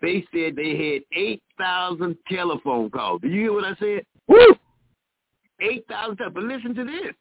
[0.00, 3.20] They said they had 8,000 telephone calls.
[3.20, 4.04] Do you hear what I said?
[4.26, 4.54] Woo!
[5.60, 6.16] 8,000.
[6.32, 7.14] But listen to this.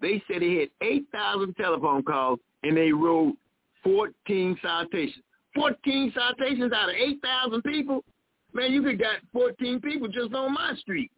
[0.00, 3.34] They said they had 8,000 telephone calls and they wrote
[3.82, 5.24] 14 citations.
[5.54, 8.04] 14 citations out of 8,000 people?
[8.52, 11.10] Man, you could got 14 people just on my street.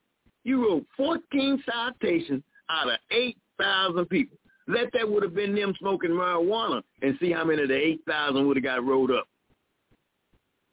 [0.44, 4.36] You wrote 14 citations out of 8,000 people.
[4.68, 8.46] Let that would have been them smoking marijuana and see how many of the 8,000
[8.46, 9.26] would have got rolled up.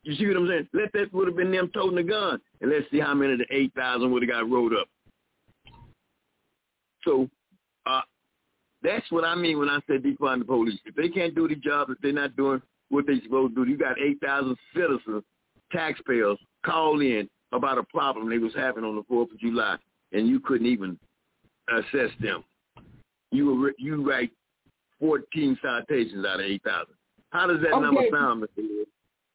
[0.03, 0.67] You see what I'm saying?
[0.73, 3.39] Let that would have been them toting the gun and let's see how many of
[3.39, 4.87] the 8,000 would have got rolled up.
[7.05, 7.29] So
[7.85, 8.01] uh,
[8.83, 10.77] that's what I mean when I say defund the police.
[10.85, 13.71] If they can't do the job, if they're not doing what they're supposed to do,
[13.71, 15.23] you got 8,000 citizens,
[15.71, 19.77] taxpayers, call in about a problem they was having on the 4th of July,
[20.11, 20.99] and you couldn't even
[21.69, 22.43] assess them
[23.35, 24.31] you you write
[24.99, 26.93] 14 citations out of 8,000.
[27.29, 28.57] How does that I'm number sound, Mr.
[28.57, 28.87] Lewis?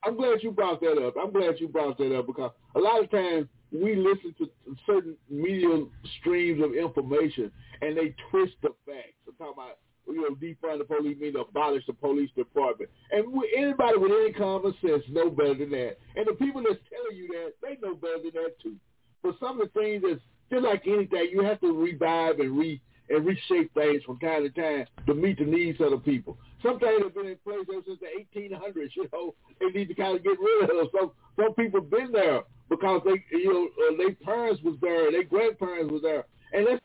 [0.05, 1.15] I'm glad you brought that up.
[1.23, 4.49] I'm glad you brought that up because a lot of times we listen to
[4.87, 5.85] certain media
[6.21, 9.15] streams of information and they twist the facts.
[9.29, 12.91] I'm talking about you know defund the police mean abolish the police department.
[13.13, 15.99] And anybody with any common sense know better than that.
[16.17, 18.77] And the people that's telling you that they know better than that too.
[19.23, 22.81] But some of the things that's just like anything, you have to revive and re
[23.11, 26.39] and reshape things from time to time to meet the needs of the people.
[26.63, 28.91] Some things have been in place ever since the 1800s.
[28.97, 30.89] You know, they need to kind of get rid of.
[30.97, 35.11] Some some people have been there because they, you know, uh, their parents was there,
[35.11, 36.81] their grandparents was there, and that's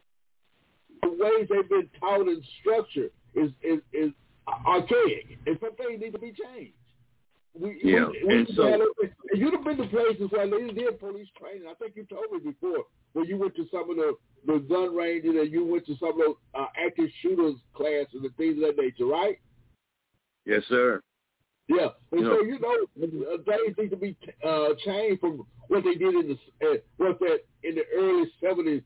[1.03, 4.11] the ways they've been taught and structured is is is
[4.65, 6.73] archaic, and some things need to be changed.
[7.57, 8.85] We, yeah, we, we and so
[9.33, 11.67] you'd have been to places where they did police training.
[11.69, 14.15] I think you told me before where you went to some of the
[14.45, 18.35] the gun ranges and you went to some of those uh, active shooters classes and
[18.35, 19.39] things of that nature, right?
[20.45, 21.01] Yes, sir.
[21.67, 25.45] Yeah, and you so know, you know uh, things need to be uh, changed from
[25.69, 28.81] what they did in the uh, what that in the early seventies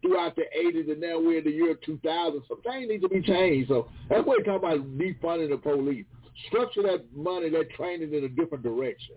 [0.00, 2.42] throughout the eighties, and now we're in the year two thousand.
[2.48, 3.68] Some things need to be changed.
[3.68, 6.06] So that's what we're talking about defunding the police
[6.46, 9.16] structure that money, that training in a different direction.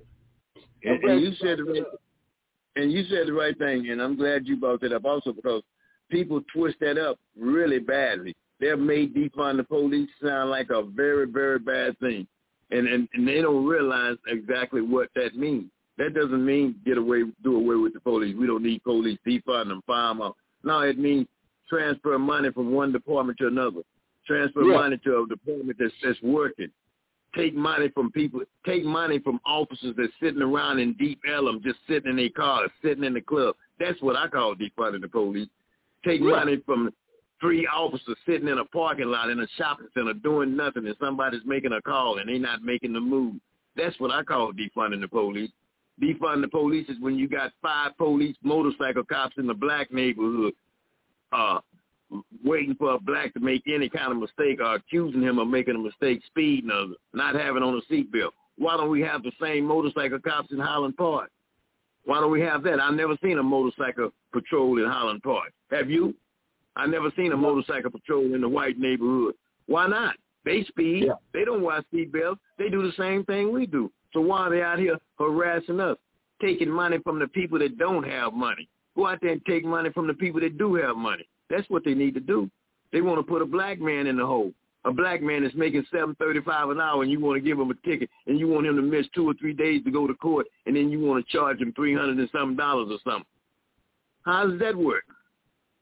[0.84, 1.84] And, and you said the right,
[2.76, 5.62] and you said the right thing, and I'm glad you brought that up also because
[6.10, 8.36] people twist that up really badly.
[8.60, 12.28] They've made defund the police sound like a very, very bad thing,
[12.72, 15.66] and and, and they don't realize exactly what that means.
[15.98, 18.36] That doesn't mean get away, do away with the police.
[18.36, 20.36] We don't need police, defund them, fire them up.
[20.64, 21.28] No, it means
[21.70, 23.82] transfer money from one department to another,
[24.26, 24.78] transfer Yeah.
[24.78, 26.72] money to a department that's that's working,
[27.36, 31.80] take money from people, take money from officers that's sitting around in Deep Ellum, just
[31.88, 33.56] sitting in their cars, sitting in the club.
[33.80, 35.48] That's what I call defunding the police.
[36.04, 36.32] Take Yeah.
[36.32, 36.92] money from
[37.40, 41.46] three officers sitting in a parking lot in a shopping center doing nothing, and somebody's
[41.46, 43.36] making a call and they're not making the move.
[43.76, 45.52] That's what I call defunding the police.
[46.02, 50.54] Defunding the police is when you got five police motorcycle cops in the black neighborhood
[51.32, 51.60] uh,
[52.44, 55.76] waiting for a black to make any kind of mistake or accusing him of making
[55.76, 58.32] a mistake, speeding or not having on a seatbelt.
[58.58, 61.32] Why don't we have the same motorcycle cops in Highland Park?
[62.06, 62.80] Why don't we have that?
[62.80, 65.54] I've never seen a motorcycle patrol in Highland Park.
[65.72, 66.16] Have you?
[66.76, 69.36] I've never seen a motorcycle patrol in the white neighborhood.
[69.68, 70.16] Why not?
[70.46, 71.06] They speed.
[71.08, 71.14] Yeah.
[71.34, 72.38] They don't wear seatbelts.
[72.58, 73.92] They do the same thing we do.
[74.14, 75.98] So why are they out here harassing us,
[76.42, 78.68] taking money from the people that don't have money?
[78.96, 81.28] Go out there and take money from the people that do have money.
[81.52, 82.50] That's what they need to do.
[82.92, 84.52] They want to put a black man in the hole.
[84.86, 87.70] A black man is making seven thirty-five an hour, and you want to give him
[87.70, 90.14] a ticket, and you want him to miss two or three days to go to
[90.16, 93.28] court, and then you want to charge him three hundred and some dollars or something.
[94.24, 95.04] How does that work?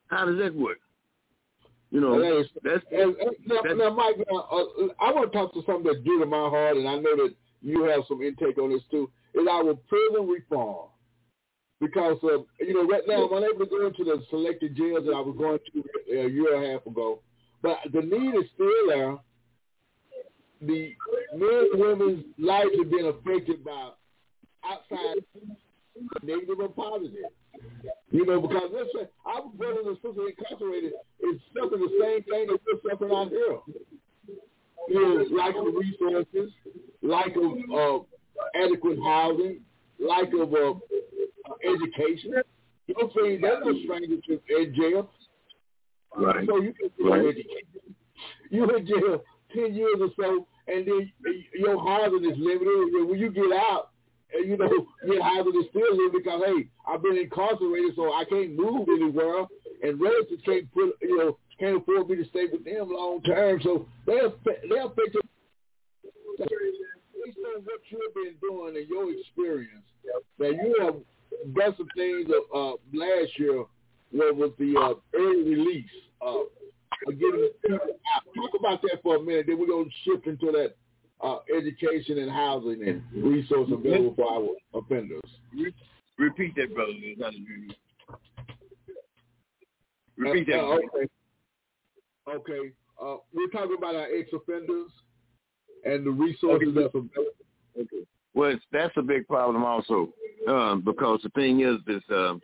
[0.07, 0.80] How does that work?
[1.91, 4.65] You know, is- that's And, and now, That's- now, Mike, uh, uh,
[4.99, 7.34] I want to talk to something that's dear to my heart, and I know that
[7.61, 9.09] you have some intake on this too.
[9.34, 10.89] Is our prison reform?
[11.80, 15.13] Because uh, you know, right now I'm unable to go into the selected jails that
[15.13, 17.19] I was going to a year and a half ago,
[17.61, 19.17] but the need is still there.
[20.61, 20.93] The
[21.36, 23.91] men and women's lives have been affected by
[24.65, 25.23] outside
[26.21, 27.32] negative and positive.
[28.11, 32.47] You know, because let's say our brothers and sisters incarcerated is suffering the same thing
[32.47, 33.59] that we're suffering out here.
[34.89, 36.51] You know, lack of resources,
[37.01, 38.03] lack of uh,
[38.55, 39.61] adequate housing,
[40.00, 40.74] lack of uh,
[41.64, 42.34] education.
[42.88, 45.10] You know, so that's no stranger to in jail.
[46.16, 46.47] right.
[46.47, 47.26] So you can Right.
[47.26, 47.95] education.
[48.50, 49.24] You in jail
[49.54, 51.12] ten years or so, and then
[51.54, 53.08] your housing is limited.
[53.08, 53.89] When you get out,
[54.34, 54.70] and you know
[55.06, 59.45] your housing is still limited because hey, I've been incarcerated, so I can't move anywhere,
[59.84, 63.60] and relatives can't put you know can't afford me to stay with them long term.
[63.64, 65.24] So they affect they affect your
[67.30, 69.86] based on what you've been doing and your experience.
[70.38, 70.95] That you have
[71.55, 73.65] done some things uh, last year
[74.11, 75.86] where was the uh, early release
[76.21, 76.41] uh,
[77.07, 77.77] of getting people
[78.15, 78.23] out.
[78.36, 79.45] Talk about that for a minute.
[79.47, 80.75] Then we're going to shift into that
[81.21, 85.21] uh, education and housing and resource available for our offenders.
[86.17, 86.91] Repeat that, brother.
[86.91, 87.17] Liz.
[87.23, 87.73] I didn't hear you.
[90.17, 90.59] Repeat that.
[90.59, 91.07] Uh, uh, okay.
[92.30, 92.71] Okay.
[93.01, 94.91] Uh, we're talking about our ex-offenders
[95.86, 96.82] and the resources Okay.
[96.82, 97.32] that's available.
[97.80, 98.05] Okay.
[98.34, 100.09] Well, it's, that's a big problem also,
[100.47, 102.41] um, because the thing is, this um,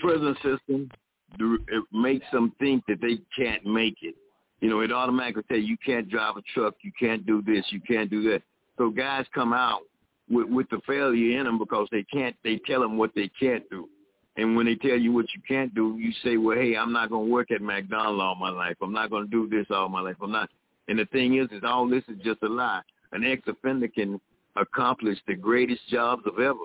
[0.00, 0.90] prison system
[1.38, 4.14] it makes them think that they can't make it.
[4.60, 7.64] You know, it automatically tell you you can't drive a truck, you can't do this,
[7.70, 8.42] you can't do that.
[8.78, 9.80] So guys come out
[10.28, 12.36] with, with the failure in them because they can't.
[12.44, 13.88] They tell them what they can't do,
[14.36, 17.10] and when they tell you what you can't do, you say, "Well, hey, I'm not
[17.10, 18.76] going to work at McDonald's all my life.
[18.82, 20.16] I'm not going to do this all my life.
[20.22, 20.50] I'm not."
[20.90, 22.82] And the thing is, is all this is just a lie.
[23.12, 24.20] An ex-offender can
[24.56, 26.58] accomplish the greatest jobs of ever.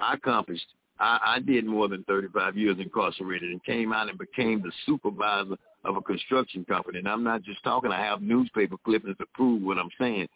[0.00, 0.66] I accomplished.
[0.98, 5.54] I, I did more than 35 years incarcerated and came out and became the supervisor
[5.84, 6.98] of a construction company.
[6.98, 7.92] And I'm not just talking.
[7.92, 10.26] I have newspaper clippings to prove what I'm saying.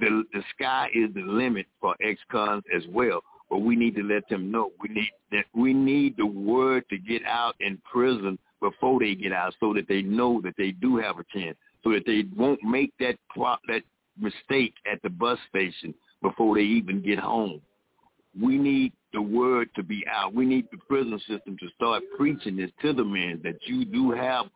[0.00, 3.20] The the sky is the limit for ex-cons as well.
[3.50, 4.72] But we need to let them know.
[4.80, 9.32] We need that we need the word to get out in prison before they get
[9.32, 12.62] out, so that they know that they do have a chance, so that they won't
[12.62, 13.82] make that pro- that
[14.18, 17.60] mistake at the bus station before they even get home.
[18.40, 20.34] We need the word to be out.
[20.34, 24.10] We need the prison system to start preaching this to the men that you do
[24.12, 24.46] have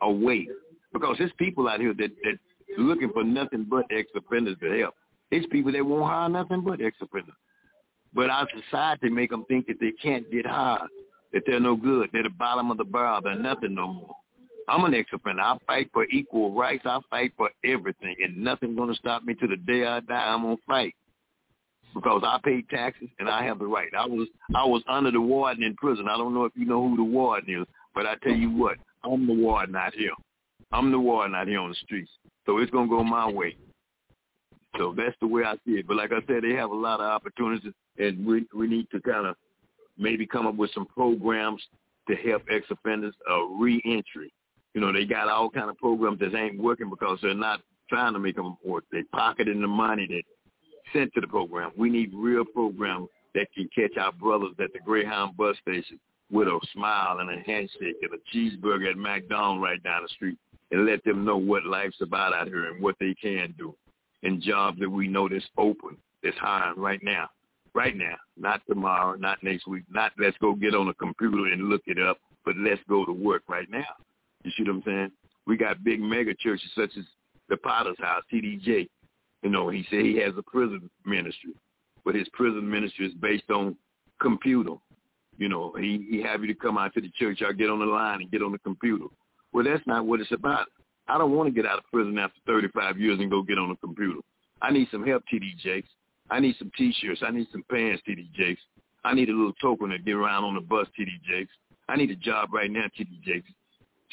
[0.00, 0.48] a way.
[0.92, 2.38] Because there's people out here that that
[2.78, 4.94] looking for nothing but ex-offenders to help.
[5.30, 7.34] There's people that won't hire nothing but ex-offenders.
[8.14, 10.88] But our society make them think that they can't get hired,
[11.32, 14.14] that they're no good, they're the bottom of the barrel, they're nothing no more.
[14.72, 15.42] I'm an ex-offender.
[15.42, 16.84] I fight for equal rights.
[16.86, 20.14] I fight for everything, and nothing's going to stop me to the day I die.
[20.14, 20.94] I'm going to fight
[21.94, 23.90] because I pay taxes and I have the right.
[23.94, 26.08] I was I was under the warden in prison.
[26.08, 28.78] I don't know if you know who the warden is, but I tell you what,
[29.04, 30.12] I'm the warden out here.
[30.72, 32.10] I'm the warden out here on the streets.
[32.46, 33.56] So it's gonna go my way.
[34.78, 35.86] So that's the way I see it.
[35.86, 39.02] But like I said, they have a lot of opportunities, and we we need to
[39.02, 39.36] kind of
[39.98, 41.62] maybe come up with some programs
[42.08, 44.32] to help ex-offenders uh, re-entry.
[44.74, 48.14] You know, they got all kind of programs that ain't working because they're not trying
[48.14, 48.84] to make them work.
[48.90, 50.22] They pocketing the money that
[50.92, 51.72] sent to the program.
[51.76, 55.98] We need real programs that can catch our brothers at the Greyhound bus station
[56.30, 60.38] with a smile and a handshake and a cheeseburger at McDonald's right down the street
[60.70, 63.74] and let them know what life's about out here and what they can do
[64.22, 67.28] and jobs that we know that's open, that's hiring right now.
[67.74, 71.70] Right now, not tomorrow, not next week, not let's go get on a computer and
[71.70, 73.84] look it up, but let's go to work right now.
[74.44, 75.12] You see what I'm saying?
[75.46, 77.04] We got big mega churches such as
[77.48, 78.88] the Potter's House, TDJ.
[79.42, 81.52] You know, he said he has a prison ministry,
[82.04, 83.76] but his prison ministry is based on
[84.20, 84.74] computer.
[85.38, 87.80] You know, he he have you to come out to the church or get on
[87.80, 89.06] the line and get on the computer.
[89.52, 90.66] Well, that's not what it's about.
[91.08, 93.70] I don't want to get out of prison after 35 years and go get on
[93.70, 94.20] the computer.
[94.62, 95.88] I need some help, TD Jakes.
[96.30, 97.22] I need some T-shirts.
[97.26, 98.62] I need some pants, TD Jakes.
[99.04, 101.52] I need a little token to get around on the bus, TD Jakes.
[101.88, 103.50] I need a job right now, TD Jakes.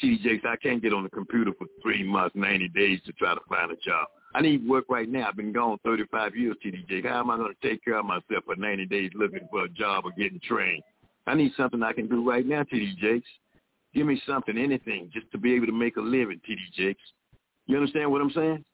[0.00, 3.40] Jakes, I can't get on the computer for three months, 90 days to try to
[3.48, 4.08] find a job.
[4.34, 5.28] I need work right now.
[5.28, 7.08] I've been gone 35 years, TD Jakes.
[7.08, 9.68] How am I going to take care of myself for 90 days looking for a
[9.68, 10.82] job or getting trained?
[11.26, 13.28] I need something I can do right now, TD Jakes.
[13.92, 17.02] Give me something, anything, just to be able to make a living, TD Jakes.
[17.66, 18.64] You understand what I'm saying?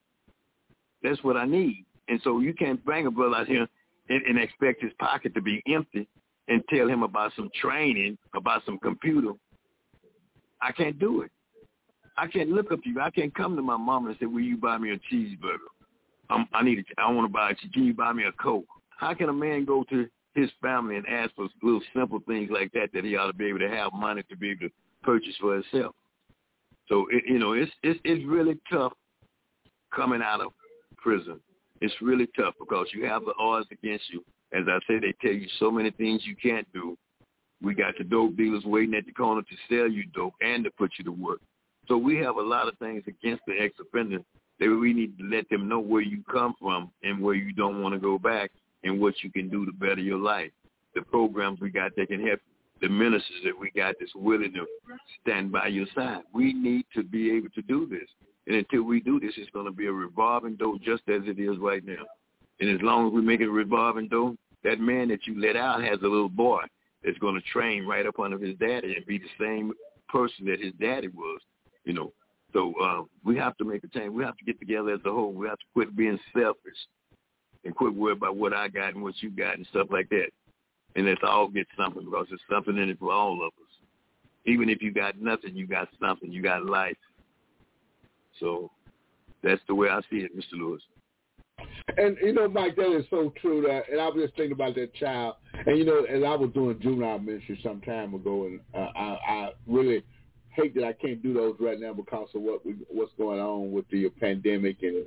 [1.01, 1.85] That's what I need.
[2.07, 3.67] And so you can't bring a brother out here
[4.09, 6.07] and, and expect his pocket to be empty
[6.47, 9.31] and tell him about some training, about some computer.
[10.61, 11.31] I can't do it.
[12.17, 12.99] I can't look up to you.
[12.99, 15.69] I can't come to my mom and say, "Will you buy me a cheeseburger?
[16.29, 16.79] I'm, I need.
[16.79, 17.55] A, I want to buy a.
[17.55, 18.65] Can you buy me a coke?"
[18.97, 22.71] How can a man go to his family and ask for little simple things like
[22.71, 25.35] that that he ought to be able to have money to be able to purchase
[25.39, 25.95] for himself?
[26.87, 28.93] So it, you know, it's it's it's really tough
[29.95, 30.51] coming out of
[30.97, 31.39] prison.
[31.81, 34.23] It's really tough because you have the odds against you.
[34.53, 36.97] As I say, they tell you so many things you can't do.
[37.61, 40.71] We got the dope dealers waiting at the corner to sell you dope and to
[40.71, 41.39] put you to work.
[41.87, 44.19] So we have a lot of things against the ex-offender
[44.59, 47.81] that we need to let them know where you come from and where you don't
[47.81, 48.51] want to go back
[48.83, 50.51] and what you can do to better your life.
[50.95, 52.39] The programs we got that can help
[52.81, 54.65] the ministers that we got that's willing to
[55.21, 56.21] stand by your side.
[56.33, 58.07] We need to be able to do this.
[58.45, 61.39] And until we do this, it's going to be a revolving door just as it
[61.39, 62.03] is right now.
[62.59, 65.55] And as long as we make it a revolving door, that man that you let
[65.55, 66.61] out has a little boy
[67.07, 69.71] that's going to train right up under his daddy and be the same
[70.09, 71.39] person that his daddy was,
[71.85, 72.11] you know.
[72.51, 74.11] So uh, we have to make a change.
[74.11, 75.31] We have to get together as a whole.
[75.31, 76.77] We have to quit being selfish
[77.63, 80.27] and quit worrying about what I got and what you got and stuff like that.
[80.97, 83.87] And let's all get something because there's something in it for all of us.
[84.45, 86.29] Even if you got nothing, you got something.
[86.29, 86.97] You got life.
[88.41, 88.69] So
[89.43, 90.53] that's the way I see it, Mr.
[90.59, 90.81] Lewis.
[91.95, 93.61] And you know, Mike, that is so true.
[93.61, 95.35] That, and I was just thinking about that child.
[95.65, 99.17] And you know, as I was doing juvenile ministry some time ago, and uh, I,
[99.29, 100.03] I really
[100.49, 103.71] hate that I can't do those right now because of what we, what's going on
[103.71, 105.05] with the pandemic and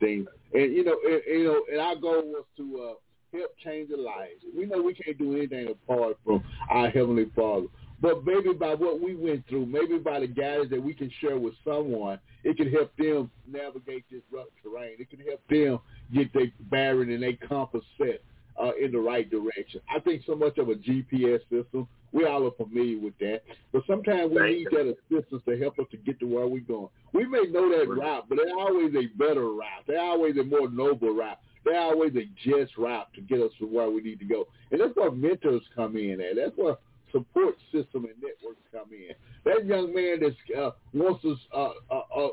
[0.00, 0.26] things.
[0.52, 3.96] And you know, and, you know, and our goal was to uh, help change the
[3.96, 4.42] lives.
[4.56, 7.66] We know we can't do anything apart from our heavenly Father.
[8.00, 11.36] But maybe by what we went through, maybe by the guidance that we can share
[11.36, 14.96] with someone, it can help them navigate this rough terrain.
[15.00, 15.80] It can help them
[16.14, 18.22] get their bearing and their compass set
[18.60, 19.80] uh, in the right direction.
[19.94, 23.42] I think so much of a GPS system, we all are familiar with that.
[23.72, 26.88] But sometimes we need that assistance to help us to get to where we're going.
[27.12, 29.84] We may know that route, but there's always a better route.
[29.86, 31.38] There's always a more noble route.
[31.64, 34.46] There's always a just route to get us to where we need to go.
[34.70, 36.36] And that's where mentors come in at.
[36.36, 36.76] That's where
[37.12, 39.14] support system and networks come in.
[39.44, 42.28] That young man that uh, wants to uh, uh,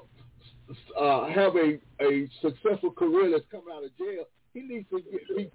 [0.99, 5.37] uh, have a, a successful career that's coming out of jail, he needs to get,
[5.37, 5.51] be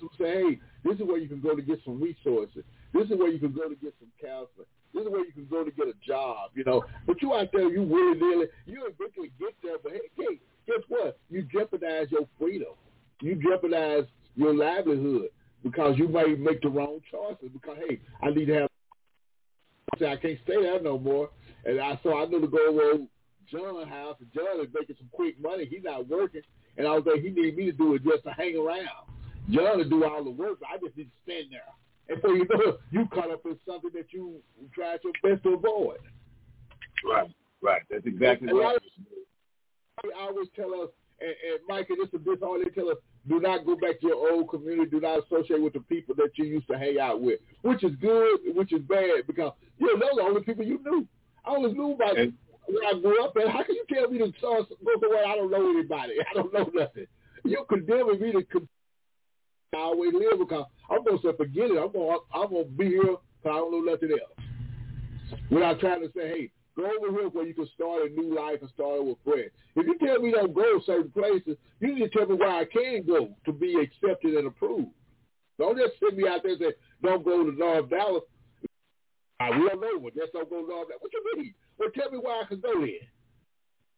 [0.00, 2.64] to say, hey, this is where you can go to get some resources.
[2.92, 4.66] This is where you can go to get some counseling.
[4.94, 6.84] This is where you can go to get a job, you know.
[7.06, 9.76] But you out there, you really, really, you eventually get there.
[9.82, 11.18] But hey, hey, guess what?
[11.30, 12.74] You jeopardize your freedom.
[13.20, 14.04] You jeopardize
[14.36, 15.30] your livelihood
[15.62, 18.68] because you may make the wrong choices because hey, I need to have
[20.00, 21.30] I can't stay there no more.
[21.64, 23.04] And I so I know to go over
[23.50, 25.66] John house and John is making some quick money.
[25.66, 26.42] He's not working
[26.76, 29.08] and I was like, he needed me to do it just to hang around.
[29.50, 30.58] John to do all the work.
[30.62, 31.62] I just need to stand there.
[32.08, 34.40] And so you know you caught up in something that you
[34.74, 35.98] tried your best to avoid.
[37.04, 37.30] Right,
[37.62, 37.82] right.
[37.90, 38.78] That's exactly and right.
[40.04, 40.88] I always tell us
[41.22, 44.00] and, and Mike, and this is this all they tell us, do not go back
[44.00, 44.90] to your old community.
[44.90, 47.92] Do not associate with the people that you used to hang out with, which is
[48.00, 51.06] good, which is bad, because you know those are the only people you knew.
[51.44, 52.32] I only knew about and,
[52.66, 55.50] where I grew up, and how can you tell me to go somewhere I don't
[55.50, 56.14] know anybody?
[56.30, 57.06] I don't know nothing.
[57.44, 58.68] You condemning me to
[59.74, 61.78] I always live because I'm gonna say forget it.
[61.78, 65.40] I'm gonna I'm gonna be here because I don't know nothing else.
[65.50, 68.58] Without trying to say, hey, Go over here where you can start a new life
[68.62, 69.50] and start with friends.
[69.76, 72.64] If you tell me don't go certain places, you need to tell me where I
[72.64, 74.88] can go to be accepted and approved.
[75.58, 78.22] Don't just send me out there and say, don't go to North Dallas
[79.42, 80.86] I don't know what that's not going on.
[81.00, 81.54] What you mean?
[81.78, 82.90] Well, tell me why I can go there.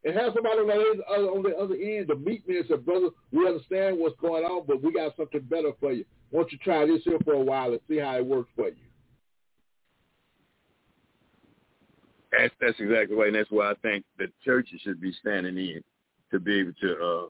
[0.03, 2.75] And have somebody on the, other, on the other end to meet me and say,
[2.75, 6.05] brother, we understand what's going on, but we got something better for you.
[6.29, 8.67] Why don't you try this here for a while and see how it works for
[8.67, 8.75] you?
[12.37, 15.81] That's that's exactly right, and that's why I think the churches should be standing in
[16.31, 17.27] to be able to uh,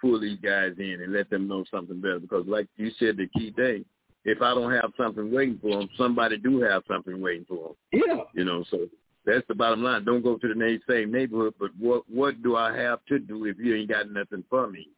[0.00, 2.20] pull these guys in and let them know something better.
[2.20, 3.84] Because, like you said, the key thing,
[4.24, 8.02] if I don't have something waiting for them, somebody do have something waiting for them.
[8.06, 8.22] Yeah.
[8.34, 8.86] You know, so
[9.28, 10.04] that's the bottom line.
[10.04, 13.58] Don't go to the same neighborhood, but what what do I have to do if
[13.58, 14.88] you ain't got nothing for me?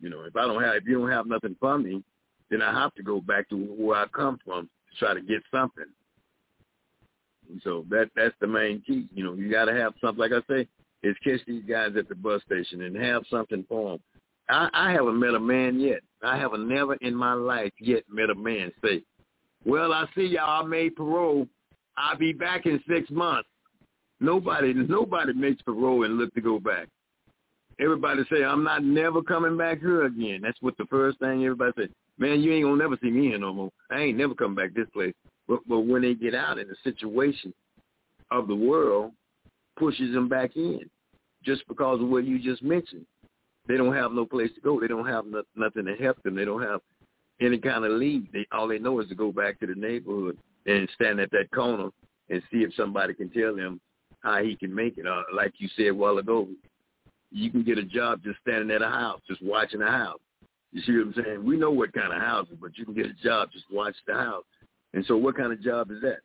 [0.00, 2.02] You know, if I don't have if you don't have nothing for me,
[2.50, 5.42] then I have to go back to where I come from to try to get
[5.50, 5.86] something.
[7.48, 9.08] And so that that's the main key.
[9.14, 10.20] You know, you got to have something.
[10.20, 10.68] Like I say,
[11.02, 14.00] is catch these guys at the bus station and have something for them.
[14.50, 16.00] I, I haven't met a man yet.
[16.22, 19.02] I haven't never in my life yet met a man say,
[19.64, 20.66] "Well, I see y'all.
[20.66, 21.48] Made parole.
[21.96, 23.48] I'll be back in six months."
[24.20, 26.88] Nobody, nobody makes parole and look to go back.
[27.80, 31.72] Everybody say, "I'm not never coming back here again." That's what the first thing everybody
[31.76, 31.88] say.
[32.18, 33.70] Man, you ain't gonna never see me here no more.
[33.90, 35.14] I ain't never come back this place.
[35.48, 37.52] But but when they get out in the situation
[38.30, 39.12] of the world,
[39.76, 40.88] pushes them back in,
[41.44, 43.06] just because of what you just mentioned.
[43.66, 44.80] They don't have no place to go.
[44.80, 46.36] They don't have no, nothing to help them.
[46.36, 46.80] They don't have
[47.40, 48.28] any kind of lead.
[48.32, 51.50] They all they know is to go back to the neighborhood and stand at that
[51.52, 51.90] corner
[52.30, 53.80] and see if somebody can tell him
[54.20, 55.06] how he can make it.
[55.06, 56.48] Uh, like you said a while ago,
[57.30, 60.20] you can get a job just standing at a house, just watching a house.
[60.72, 61.44] You see what I'm saying?
[61.44, 64.14] We know what kind of houses, but you can get a job just watch the
[64.14, 64.44] house.
[64.94, 66.20] And so what kind of job is that?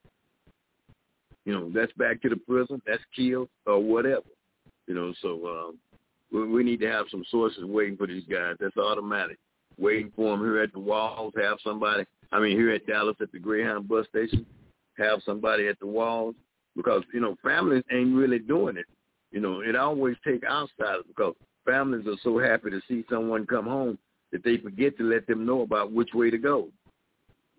[1.46, 4.26] You know, that's back to the prison, that's killed or whatever.
[4.86, 5.78] You know, so um,
[6.32, 8.56] we, we need to have some sources waiting for these guys.
[8.60, 9.38] That's automatic.
[9.78, 13.32] Waiting for them here at the walls, have somebody, I mean, here at Dallas at
[13.32, 14.46] the Greyhound bus station,
[14.98, 16.36] have somebody at the walls
[16.76, 18.86] because, you know, families ain't really doing it.
[19.32, 23.66] You know, it always take outsiders because families are so happy to see someone come
[23.66, 23.98] home
[24.32, 26.70] that they forget to let them know about which way to go.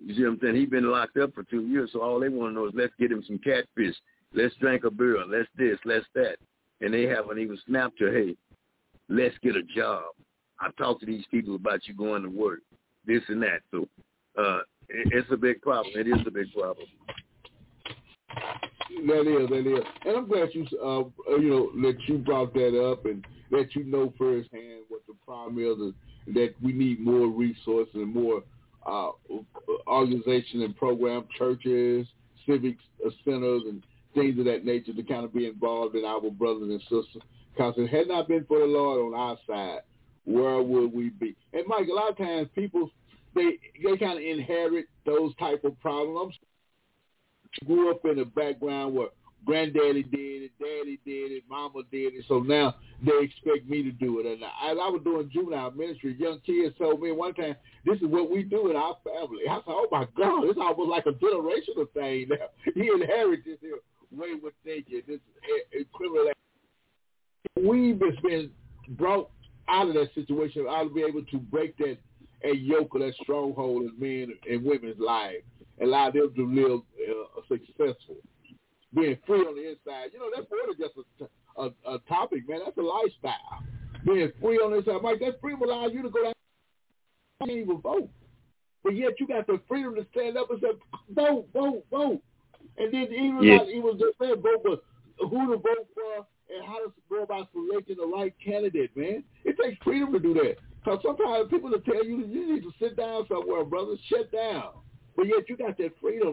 [0.05, 0.57] You see what I'm saying?
[0.57, 2.93] He's been locked up for two years, so all they want to know is let's
[2.99, 3.97] get him some catfish.
[4.33, 5.25] Let's drink a beer.
[5.27, 6.37] Let's this, let's that.
[6.81, 8.37] And they haven't even snapped to, hey,
[9.09, 10.05] let's get a job.
[10.61, 12.61] I talked to these people about you going to work,
[13.07, 13.61] this and that.
[13.71, 13.89] So
[14.39, 15.93] uh, it's a big problem.
[15.95, 16.86] It is a big problem.
[19.07, 22.91] That is, that is, and I'm glad you, uh, you know, that you brought that
[22.91, 25.95] up and that you know firsthand what the problem is,
[26.26, 28.43] and that we need more resources and more
[28.86, 29.11] uh,
[29.86, 32.07] organizations and program, churches,
[32.47, 32.76] civic
[33.24, 33.82] centers, and
[34.14, 37.22] things of that nature to kind of be involved in our brothers and sisters.
[37.55, 39.80] Because it had not been for the Lord on our side,
[40.24, 41.36] where would we be?
[41.53, 42.91] And Mike, a lot of times people
[43.39, 46.34] they they kind of inherit those type of problems.
[47.66, 49.09] Grew up in a background where
[49.47, 52.74] granddaddy did it, daddy did it, mama did it, so now
[53.05, 54.26] they expect me to do it.
[54.26, 58.09] And as I was doing juvenile ministry, young kids told me one time, this is
[58.09, 59.49] what we do in our family.
[59.49, 62.49] I said, oh my God, it's almost like a generational thing now.
[62.74, 63.78] He inherited this here
[64.11, 65.20] way with thinking, this
[65.93, 66.32] criminal.
[67.57, 68.51] We've been
[68.91, 69.30] brought
[69.68, 70.66] out of that situation.
[70.68, 71.99] I'll be able to break that
[72.45, 75.45] a yoke of that stronghold in men and women's lives,
[75.80, 78.16] allow them to live uh, successful
[78.95, 80.11] being free on the inside.
[80.12, 82.61] You know, that's more than just a, a, a topic, man.
[82.64, 83.62] That's a lifestyle.
[84.05, 85.03] Being free on the inside.
[85.03, 86.32] Mike, that freedom allows you to go down
[87.41, 88.09] and even vote.
[88.82, 90.68] But yet you got the freedom to stand up and say,
[91.14, 92.22] vote, vote, vote.
[92.78, 94.84] And then even like he was just saying, vote, but
[95.28, 99.24] who to vote for and how to go about selecting the right candidate, man.
[99.45, 100.57] It takes freedom to do that.
[100.89, 103.95] Because sometimes people will tell you, you need to sit down somewhere, brother.
[104.09, 104.70] Shut down.
[105.16, 106.32] But yet you got that freedom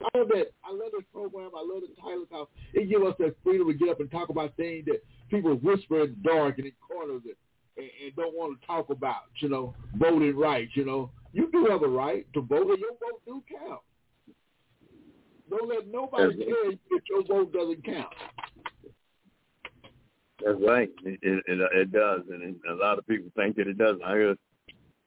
[0.00, 0.52] I love that.
[0.64, 1.50] I love this program.
[1.56, 4.28] I love the title because it gives us that freedom to get up and talk
[4.28, 7.34] about things that people whisper in the dark and in corners and,
[7.76, 9.24] and, and don't want to talk about.
[9.36, 10.72] You know, voting rights.
[10.74, 13.80] You know, you do have a right to vote, and your vote do count.
[15.50, 18.14] Don't let nobody tell you that your vote doesn't count.
[20.44, 20.90] That's right.
[21.04, 24.04] It, it, it uh, does, and a lot of people think that it doesn't.
[24.04, 24.36] I hear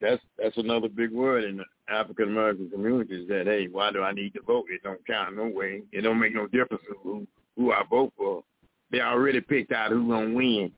[0.02, 4.12] that's that's another big word in the African American communities that hey, why do I
[4.12, 4.66] need to vote?
[4.70, 5.84] It don't count no way.
[5.92, 8.44] It don't make no difference who who I vote for.
[8.92, 10.72] They already picked out who's gonna win.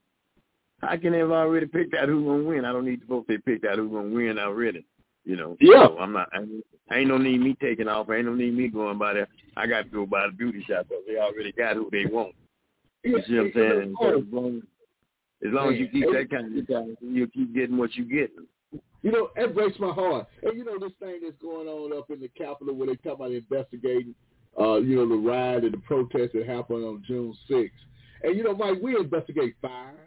[0.82, 2.66] How can they have already picked out who's gonna win?
[2.66, 3.26] I don't need to vote.
[3.28, 4.86] They picked out who's gonna win already.
[5.24, 5.58] You know.
[5.62, 5.88] Yeah.
[5.88, 6.30] So I'm not.
[6.92, 8.10] I ain't no need me taking off.
[8.10, 9.28] Ain't no need me going by there.
[9.56, 12.36] I got to go by the beauty shop because they already got who they want.
[13.04, 13.96] You see what I'm saying?
[14.00, 14.62] So as long
[15.46, 18.32] as, long as you keep that kind of time, you'll keep getting what you get.
[19.02, 20.28] You know, that breaks my heart.
[20.42, 23.16] And you know, this thing that's going on up in the Capitol where they talk
[23.16, 24.16] about investigating,
[24.58, 27.70] uh, you know, the riot and the protest that happened on June 6th.
[28.24, 29.98] And you know, Mike, we investigate fires,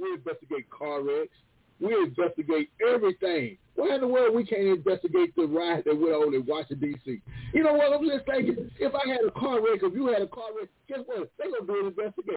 [0.00, 1.36] we investigate car wrecks,
[1.80, 3.58] we investigate everything.
[3.74, 7.20] Why in the world we can't investigate the riot that went on in Washington D.C.?
[7.52, 7.92] You know what?
[7.92, 10.68] I'm just thinking, if I had a car wreck, if you had a car wreck,
[10.88, 11.30] guess what?
[11.38, 12.36] They're gonna do an investigation.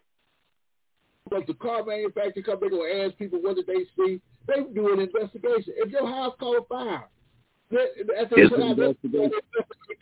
[1.29, 4.19] But the car manufacturer come, they're gonna ask people what did they see.
[4.47, 5.73] They do an investigation.
[5.77, 7.07] If your house caught fire,
[7.71, 9.31] that's It's what I an investigation.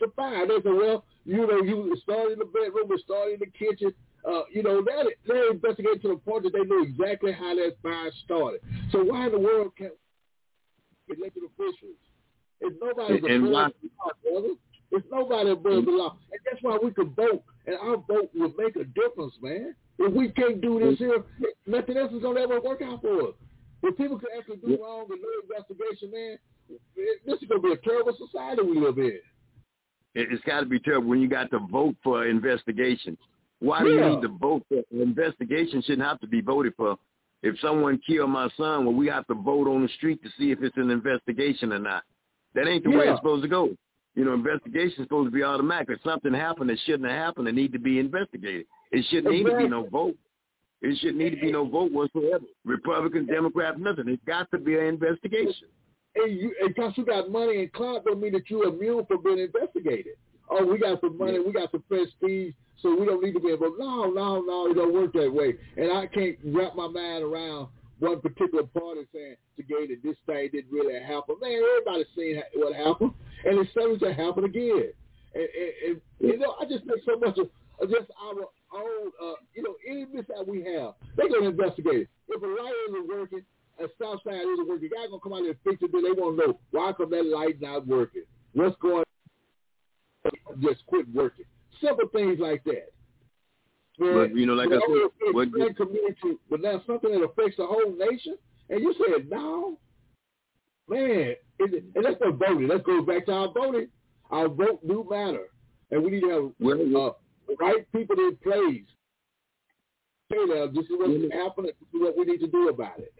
[0.00, 0.46] the fire.
[0.46, 3.92] They say, well, you know, you started in the bedroom, or started in the kitchen.
[4.24, 7.76] Uh, you know, that they investigate to the point that they know exactly how that
[7.82, 8.60] fire started.
[8.90, 9.92] So why in the world can't
[11.08, 11.96] elected officials?
[12.60, 14.10] It's nobody And- and above why- the law,
[14.40, 14.54] brother.
[14.90, 16.16] It's nobody above the law.
[16.32, 17.42] And that's why we can vote.
[17.66, 19.74] And our vote will make a difference, man.
[19.98, 21.24] If we can't do this here,
[21.66, 23.34] nothing else is to ever work out for us.
[23.82, 26.38] If people can actually do wrong and no investigation, man,
[27.24, 29.20] this is to be a terrible society we live in.
[30.14, 33.16] It- It's got to be terrible when you got to vote for investigation.
[33.60, 35.82] Why do you need to vote for investigation?
[35.82, 36.96] Shouldn't have to be voted for.
[37.42, 40.50] If someone killed my son, well, we have to vote on the street to see
[40.50, 42.02] if it's an investigation or not.
[42.54, 43.70] That ain't the way it's supposed to go.
[44.14, 45.88] You know, investigation is supposed to be automatic.
[45.90, 48.66] If something happened that shouldn't have happened, it need to be investigated.
[48.90, 50.16] It shouldn't need to be no vote.
[50.82, 52.44] It shouldn't need to be no vote whatsoever.
[52.64, 54.08] Republican, Democrat, nothing.
[54.08, 55.68] It's got to be an investigation.
[56.16, 59.22] And you, and because you got money and clout don't mean that you're immune from
[59.22, 60.14] being investigated.
[60.50, 63.52] Oh, we got some money, we got some prestige, so we don't need to be
[63.52, 63.78] involved.
[63.78, 65.54] No, no, no, it don't work that way.
[65.76, 67.68] And I can't wrap my mind around
[67.98, 71.36] one particular party saying to today that this thing didn't really happen.
[71.40, 73.12] Man, everybody's seen what happened,
[73.44, 74.92] and it's subject to happen again.
[75.34, 77.48] And, and, and you know, I just make so much of,
[77.90, 78.34] just our
[78.74, 82.08] own, uh, you know, any mishap we have, they're going to investigate it.
[82.28, 83.42] If a light isn't working,
[83.78, 86.02] a stop sign isn't working, guys going to come out there and fix it, then
[86.02, 88.24] they want to know why come that light not working?
[88.54, 89.04] What's going on?
[90.60, 91.44] Just quit working.
[91.80, 92.90] Simple things like that.
[93.98, 97.66] But, you know, like I said, what- one community, but now something that affects the
[97.66, 98.38] whole nation,
[98.70, 99.78] and you said no,
[100.88, 102.68] man, it, and that's not voting.
[102.68, 103.88] That goes back to our voting.
[104.30, 105.48] Our vote do matter,
[105.90, 107.12] and we need to have Well, uh,
[107.48, 108.84] the right people in place.
[110.30, 111.72] Say now, this is what's happening.
[111.80, 113.12] This is what we need to do about it.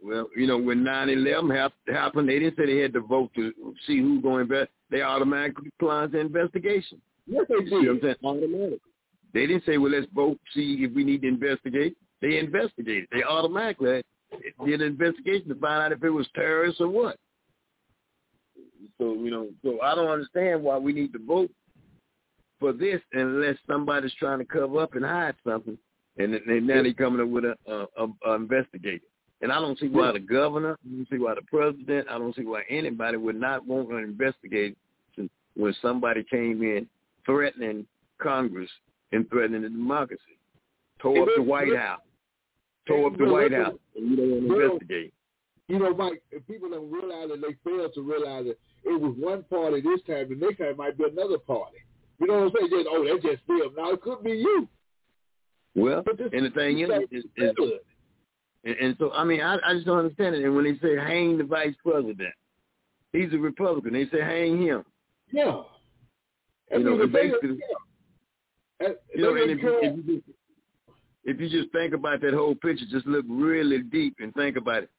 [0.00, 1.50] Well, you know, when 9-11
[1.88, 3.52] happened, they didn't say they had to vote to
[3.86, 4.70] see who's going to invest.
[4.90, 7.00] They automatically plunged the investigation.
[7.26, 8.02] Yes, they You see what I'm did.
[8.02, 8.16] saying?
[8.24, 8.80] Automatically.
[9.34, 11.96] They didn't say, well, let's vote, see if we need to investigate.
[12.22, 13.08] They investigated.
[13.12, 14.02] They automatically
[14.64, 17.16] did an investigation to find out if it was terrorists or what.
[18.96, 21.50] So, you know, so I don't understand why we need to vote
[22.58, 25.78] for this unless somebody's trying to cover up and hide something.
[26.16, 29.04] And then then now they're coming up with a, a, a, a investigator.
[29.40, 32.34] And I don't see why the governor, I don't see why the president, I don't
[32.34, 34.76] see why anybody would not want an investigation
[35.54, 36.88] when somebody came in
[37.24, 37.86] threatening
[38.20, 38.70] Congress
[39.12, 40.22] and threatening the democracy.
[41.00, 42.00] Tore up the White House.
[42.86, 43.74] Tore up the White House.
[43.96, 45.14] And you don't want to investigate.
[45.68, 49.14] You know, Mike, if people don't realize it, they fail to realize that it was
[49.18, 51.76] one party this time, the next time it might be another party.
[52.20, 52.70] You know what I'm saying?
[52.70, 53.74] Just, oh, that's just them.
[53.76, 54.68] Now, it could be you.
[55.76, 57.52] Well, and the thing is, is, is.
[58.64, 60.44] And, and so I mean, I, I just don't understand it.
[60.44, 62.34] And when they say hang the vice president,
[63.12, 63.92] he's a Republican.
[63.92, 64.84] They say hang him.
[65.32, 65.62] Yeah.
[66.70, 67.58] You know, the and basically-
[68.80, 68.88] yeah.
[69.14, 70.28] You know, and if you, if you just
[71.24, 74.84] if you just think about that whole picture, just look really deep and think about
[74.84, 74.90] it.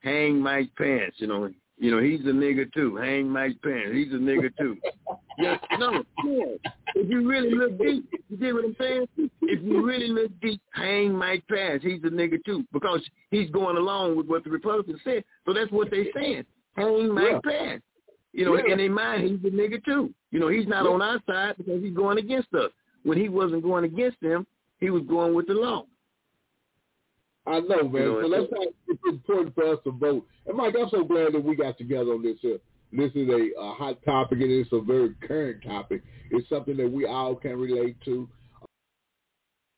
[0.00, 2.96] Hang Mike Pence, you know, you know he's a nigga too.
[2.96, 4.76] Hang Mike Pence, he's a nigga too.
[5.38, 6.44] yeah, no, yeah.
[6.94, 9.06] If you really look deep, you get what I'm saying?
[9.42, 13.00] If you really look deep, hang Mike Pence, he's a nigga too, because
[13.30, 15.24] he's going along with what the Republicans said.
[15.46, 16.44] So that's what they're saying.
[16.76, 17.82] Hang Mike Pence.
[18.32, 18.72] You know, Yeah.
[18.72, 20.12] in their mind, he's a nigga too.
[20.30, 20.90] You know, he's not Yeah.
[20.90, 22.70] on our side because he's going against us.
[23.04, 24.46] When he wasn't going against them,
[24.80, 25.86] he was going with the law.
[27.48, 28.02] I know, man.
[28.02, 30.26] So it's- that's why it's important for us to vote.
[30.46, 32.36] And Mike, I'm so glad that we got together on this.
[32.44, 32.58] Uh,
[32.92, 36.02] this is a, a hot topic, and it's a very current topic.
[36.30, 38.28] It's something that we all can relate to.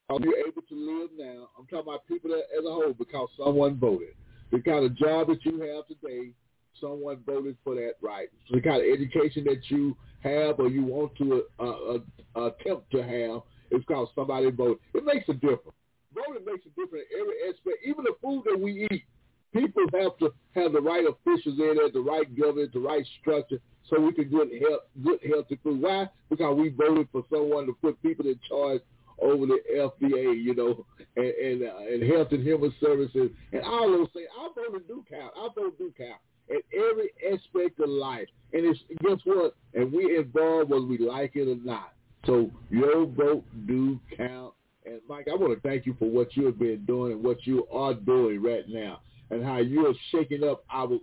[0.09, 1.49] Are you able to live now?
[1.57, 4.15] I'm talking about people that, as a whole because someone voted.
[4.51, 6.33] The kind of job that you have today,
[6.81, 8.29] someone voted for that right.
[8.49, 11.99] So the kind of education that you have or you want to uh,
[12.35, 14.79] uh, attempt to have is because somebody voted.
[14.95, 15.77] It makes a difference.
[16.15, 17.79] Voting makes a difference in every aspect.
[17.85, 19.05] Even the food that we eat,
[19.53, 23.59] people have to have the right officials in there, the right government, the right structure,
[23.89, 25.81] so we can get health, good healthy food.
[25.81, 26.09] Why?
[26.29, 28.83] Because we voted for someone to put people in charge
[29.21, 30.87] over the FDA, you know,
[31.17, 34.29] and and, uh, and health and human services, and all those things.
[34.39, 35.33] Our vote do count.
[35.37, 38.29] Our vote do count at every aspect of life.
[38.53, 39.55] And it's guess what?
[39.75, 41.93] And we involved whether we like it or not.
[42.27, 44.55] So your vote do count.
[44.91, 47.47] And Mike, I want to thank you for what you have been doing and what
[47.47, 50.99] you are doing right now, and how you are shaking up our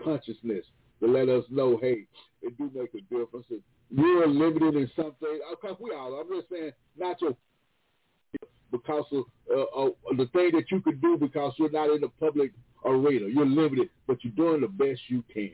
[0.00, 0.64] consciousness
[1.00, 2.06] to let us know, hey,
[2.40, 3.46] it do make a difference.
[3.90, 5.40] You're limited in some things.
[5.60, 7.34] Because we all, I'm just saying, not your
[8.70, 9.24] because of
[9.54, 12.52] uh, uh, the thing that you could do because you're not in the public
[12.84, 13.26] arena.
[13.26, 15.50] You're limited, but you're doing the best you can.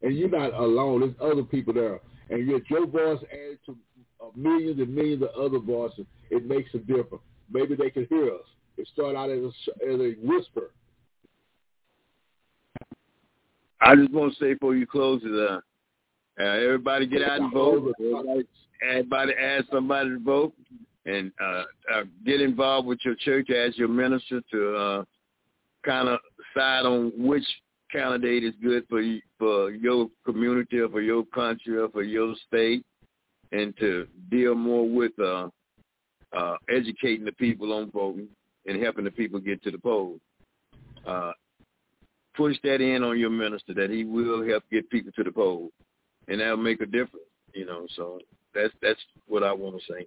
[0.00, 1.00] And you're not alone.
[1.00, 2.00] There's other people there.
[2.30, 3.76] And yet your voice added to
[4.20, 7.22] uh, millions and millions of other voices, it makes a difference.
[7.50, 8.46] Maybe they can hear us.
[8.76, 10.70] It started out as a, as a whisper.
[13.80, 15.60] I just want to say before you close it, uh,
[16.40, 17.94] uh, everybody get out and vote.
[18.82, 20.52] Everybody, ask somebody to vote
[21.06, 21.62] and uh,
[21.94, 25.04] uh, get involved with your church as your minister to uh,
[25.84, 26.18] kind of
[26.54, 27.44] decide on which
[27.90, 32.34] candidate is good for you, for your community or for your country or for your
[32.46, 32.84] state,
[33.52, 35.48] and to deal more with uh,
[36.36, 38.28] uh, educating the people on voting
[38.66, 40.20] and helping the people get to the polls.
[41.06, 41.32] Uh,
[42.36, 45.72] push that in on your minister that he will help get people to the polls,
[46.28, 47.26] and that'll make a difference.
[47.54, 48.18] You know, so
[48.54, 50.06] that's that's what I want to say.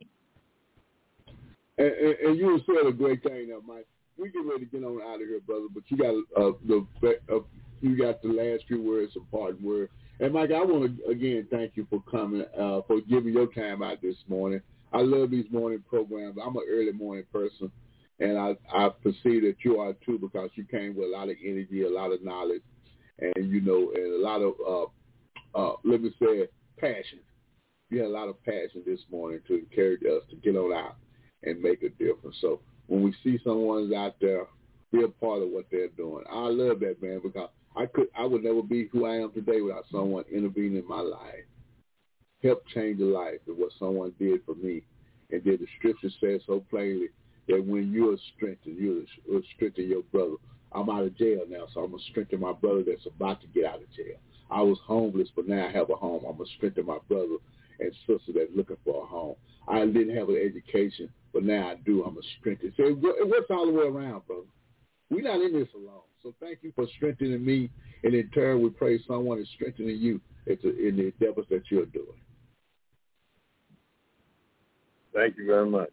[1.77, 3.87] And, and, and you said a great thing there, Mike.
[4.17, 5.67] We get ready to get on out of here, brother.
[5.73, 6.85] But you got uh, the
[7.33, 7.39] uh,
[7.81, 9.89] you got the last few words, important word.
[10.19, 13.81] And Mike, I want to again thank you for coming, uh, for giving your time
[13.81, 14.61] out this morning.
[14.91, 16.37] I love these morning programs.
[16.43, 17.71] I'm an early morning person,
[18.19, 21.37] and I I perceive that you are too because you came with a lot of
[21.43, 22.63] energy, a lot of knowledge,
[23.19, 26.47] and you know, and a lot of uh, uh, let me say
[26.77, 27.19] passion.
[27.89, 30.97] You had a lot of passion this morning to encourage us to get on out
[31.43, 32.35] and make a difference.
[32.41, 34.45] So when we see someone's out there,
[34.91, 36.25] be a part of what they're doing.
[36.29, 39.61] I love that man because I could I would never be who I am today
[39.61, 41.45] without someone intervening in my life.
[42.43, 44.83] Help change a life is what someone did for me.
[45.31, 47.09] And then the scripture says so plainly
[47.47, 49.05] that when you are strengthened, you
[49.35, 50.35] are strengthen your brother.
[50.71, 53.47] I'm out of jail now, so I'm going to strengthen my brother that's about to
[53.47, 54.17] get out of jail.
[54.51, 56.23] I was homeless, but now I have a home.
[56.27, 57.37] I'm going to strengthen my brother
[57.79, 59.35] and sister that's looking for a home.
[59.67, 62.03] I didn't have an education, but now I do.
[62.03, 62.73] I'm a strengthened.
[62.77, 64.43] So it works all the way around, brother.
[65.09, 66.01] We're not in this alone.
[66.21, 67.69] So thank you for strengthening me,
[68.03, 72.07] and in turn, we pray someone is strengthening you in the endeavors that you're doing.
[75.13, 75.91] Thank you very much.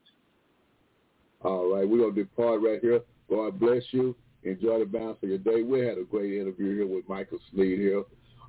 [1.43, 3.01] All right, we're gonna depart right here.
[3.31, 4.15] God bless you.
[4.43, 5.63] Enjoy the balance of your day.
[5.63, 8.05] We had a great interview here with Michael Sneed here,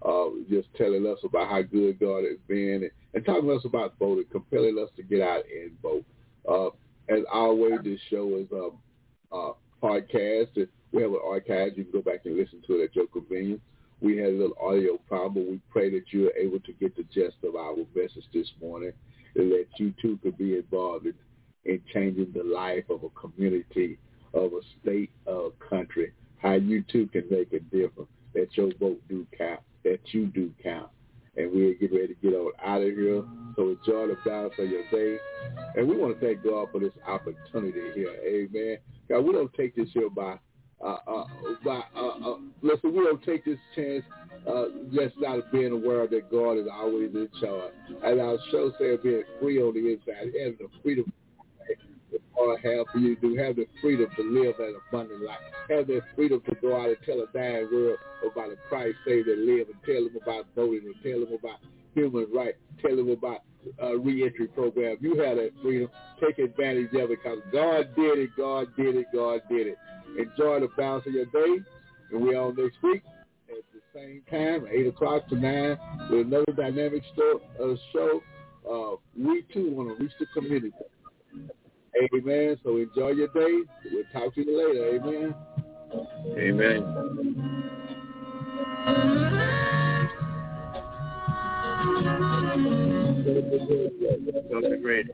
[0.05, 3.65] uh, just telling us about how good God has been and, and talking to us
[3.65, 6.05] about voting, compelling us to get out and vote.
[6.47, 6.67] Uh,
[7.13, 10.67] as always, this show is a, a podcast.
[10.91, 11.77] We have an archive.
[11.77, 13.61] You can go back and listen to it at your convenience.
[13.99, 15.47] We had a little audio problem.
[15.49, 18.93] We pray that you are able to get the gist of our message this morning
[19.35, 21.13] and that you too could be involved in,
[21.65, 23.97] in changing the life of a community,
[24.33, 28.71] of a state, of a country, how you too can make a difference, that your
[28.79, 30.89] vote do count, that you do count
[31.37, 33.23] and we're getting ready to get on out of here.
[33.55, 35.17] So enjoy the balance of your day.
[35.75, 38.15] And we want to thank God for this opportunity here.
[38.25, 38.77] Amen.
[39.09, 40.37] God, we don't take this here by,
[40.83, 41.25] uh, uh,
[41.63, 44.03] by, uh, uh, listen, we don't take this chance
[44.47, 47.73] uh, just not being aware that God is always in charge.
[48.03, 51.11] And our show said being free on the inside, having the freedom
[52.37, 55.39] God have for you to have the freedom to live an abundant life.
[55.69, 59.35] Have the freedom to go out and tell a dying world about the Christ Savior
[59.35, 61.59] that live and tell them about voting and tell them about
[61.93, 63.41] human rights, tell them about
[63.81, 64.97] uh, reentry program.
[65.01, 65.89] You have that freedom.
[66.21, 69.77] Take advantage of it because God did it, God did it, God did it.
[70.17, 71.63] Enjoy the balance of your day.
[72.11, 73.03] And we're on next week
[73.49, 75.77] at the same time, 8 o'clock to 9,
[76.09, 77.41] with another dynamic show.
[77.61, 78.23] Uh, show.
[78.69, 80.71] Uh, we too want to reach the community.
[81.97, 82.57] Amen.
[82.63, 83.63] So enjoy your day.
[83.91, 84.97] We'll talk to you later.
[84.97, 85.35] Amen.
[86.37, 87.57] Amen.
[94.51, 95.07] Something great.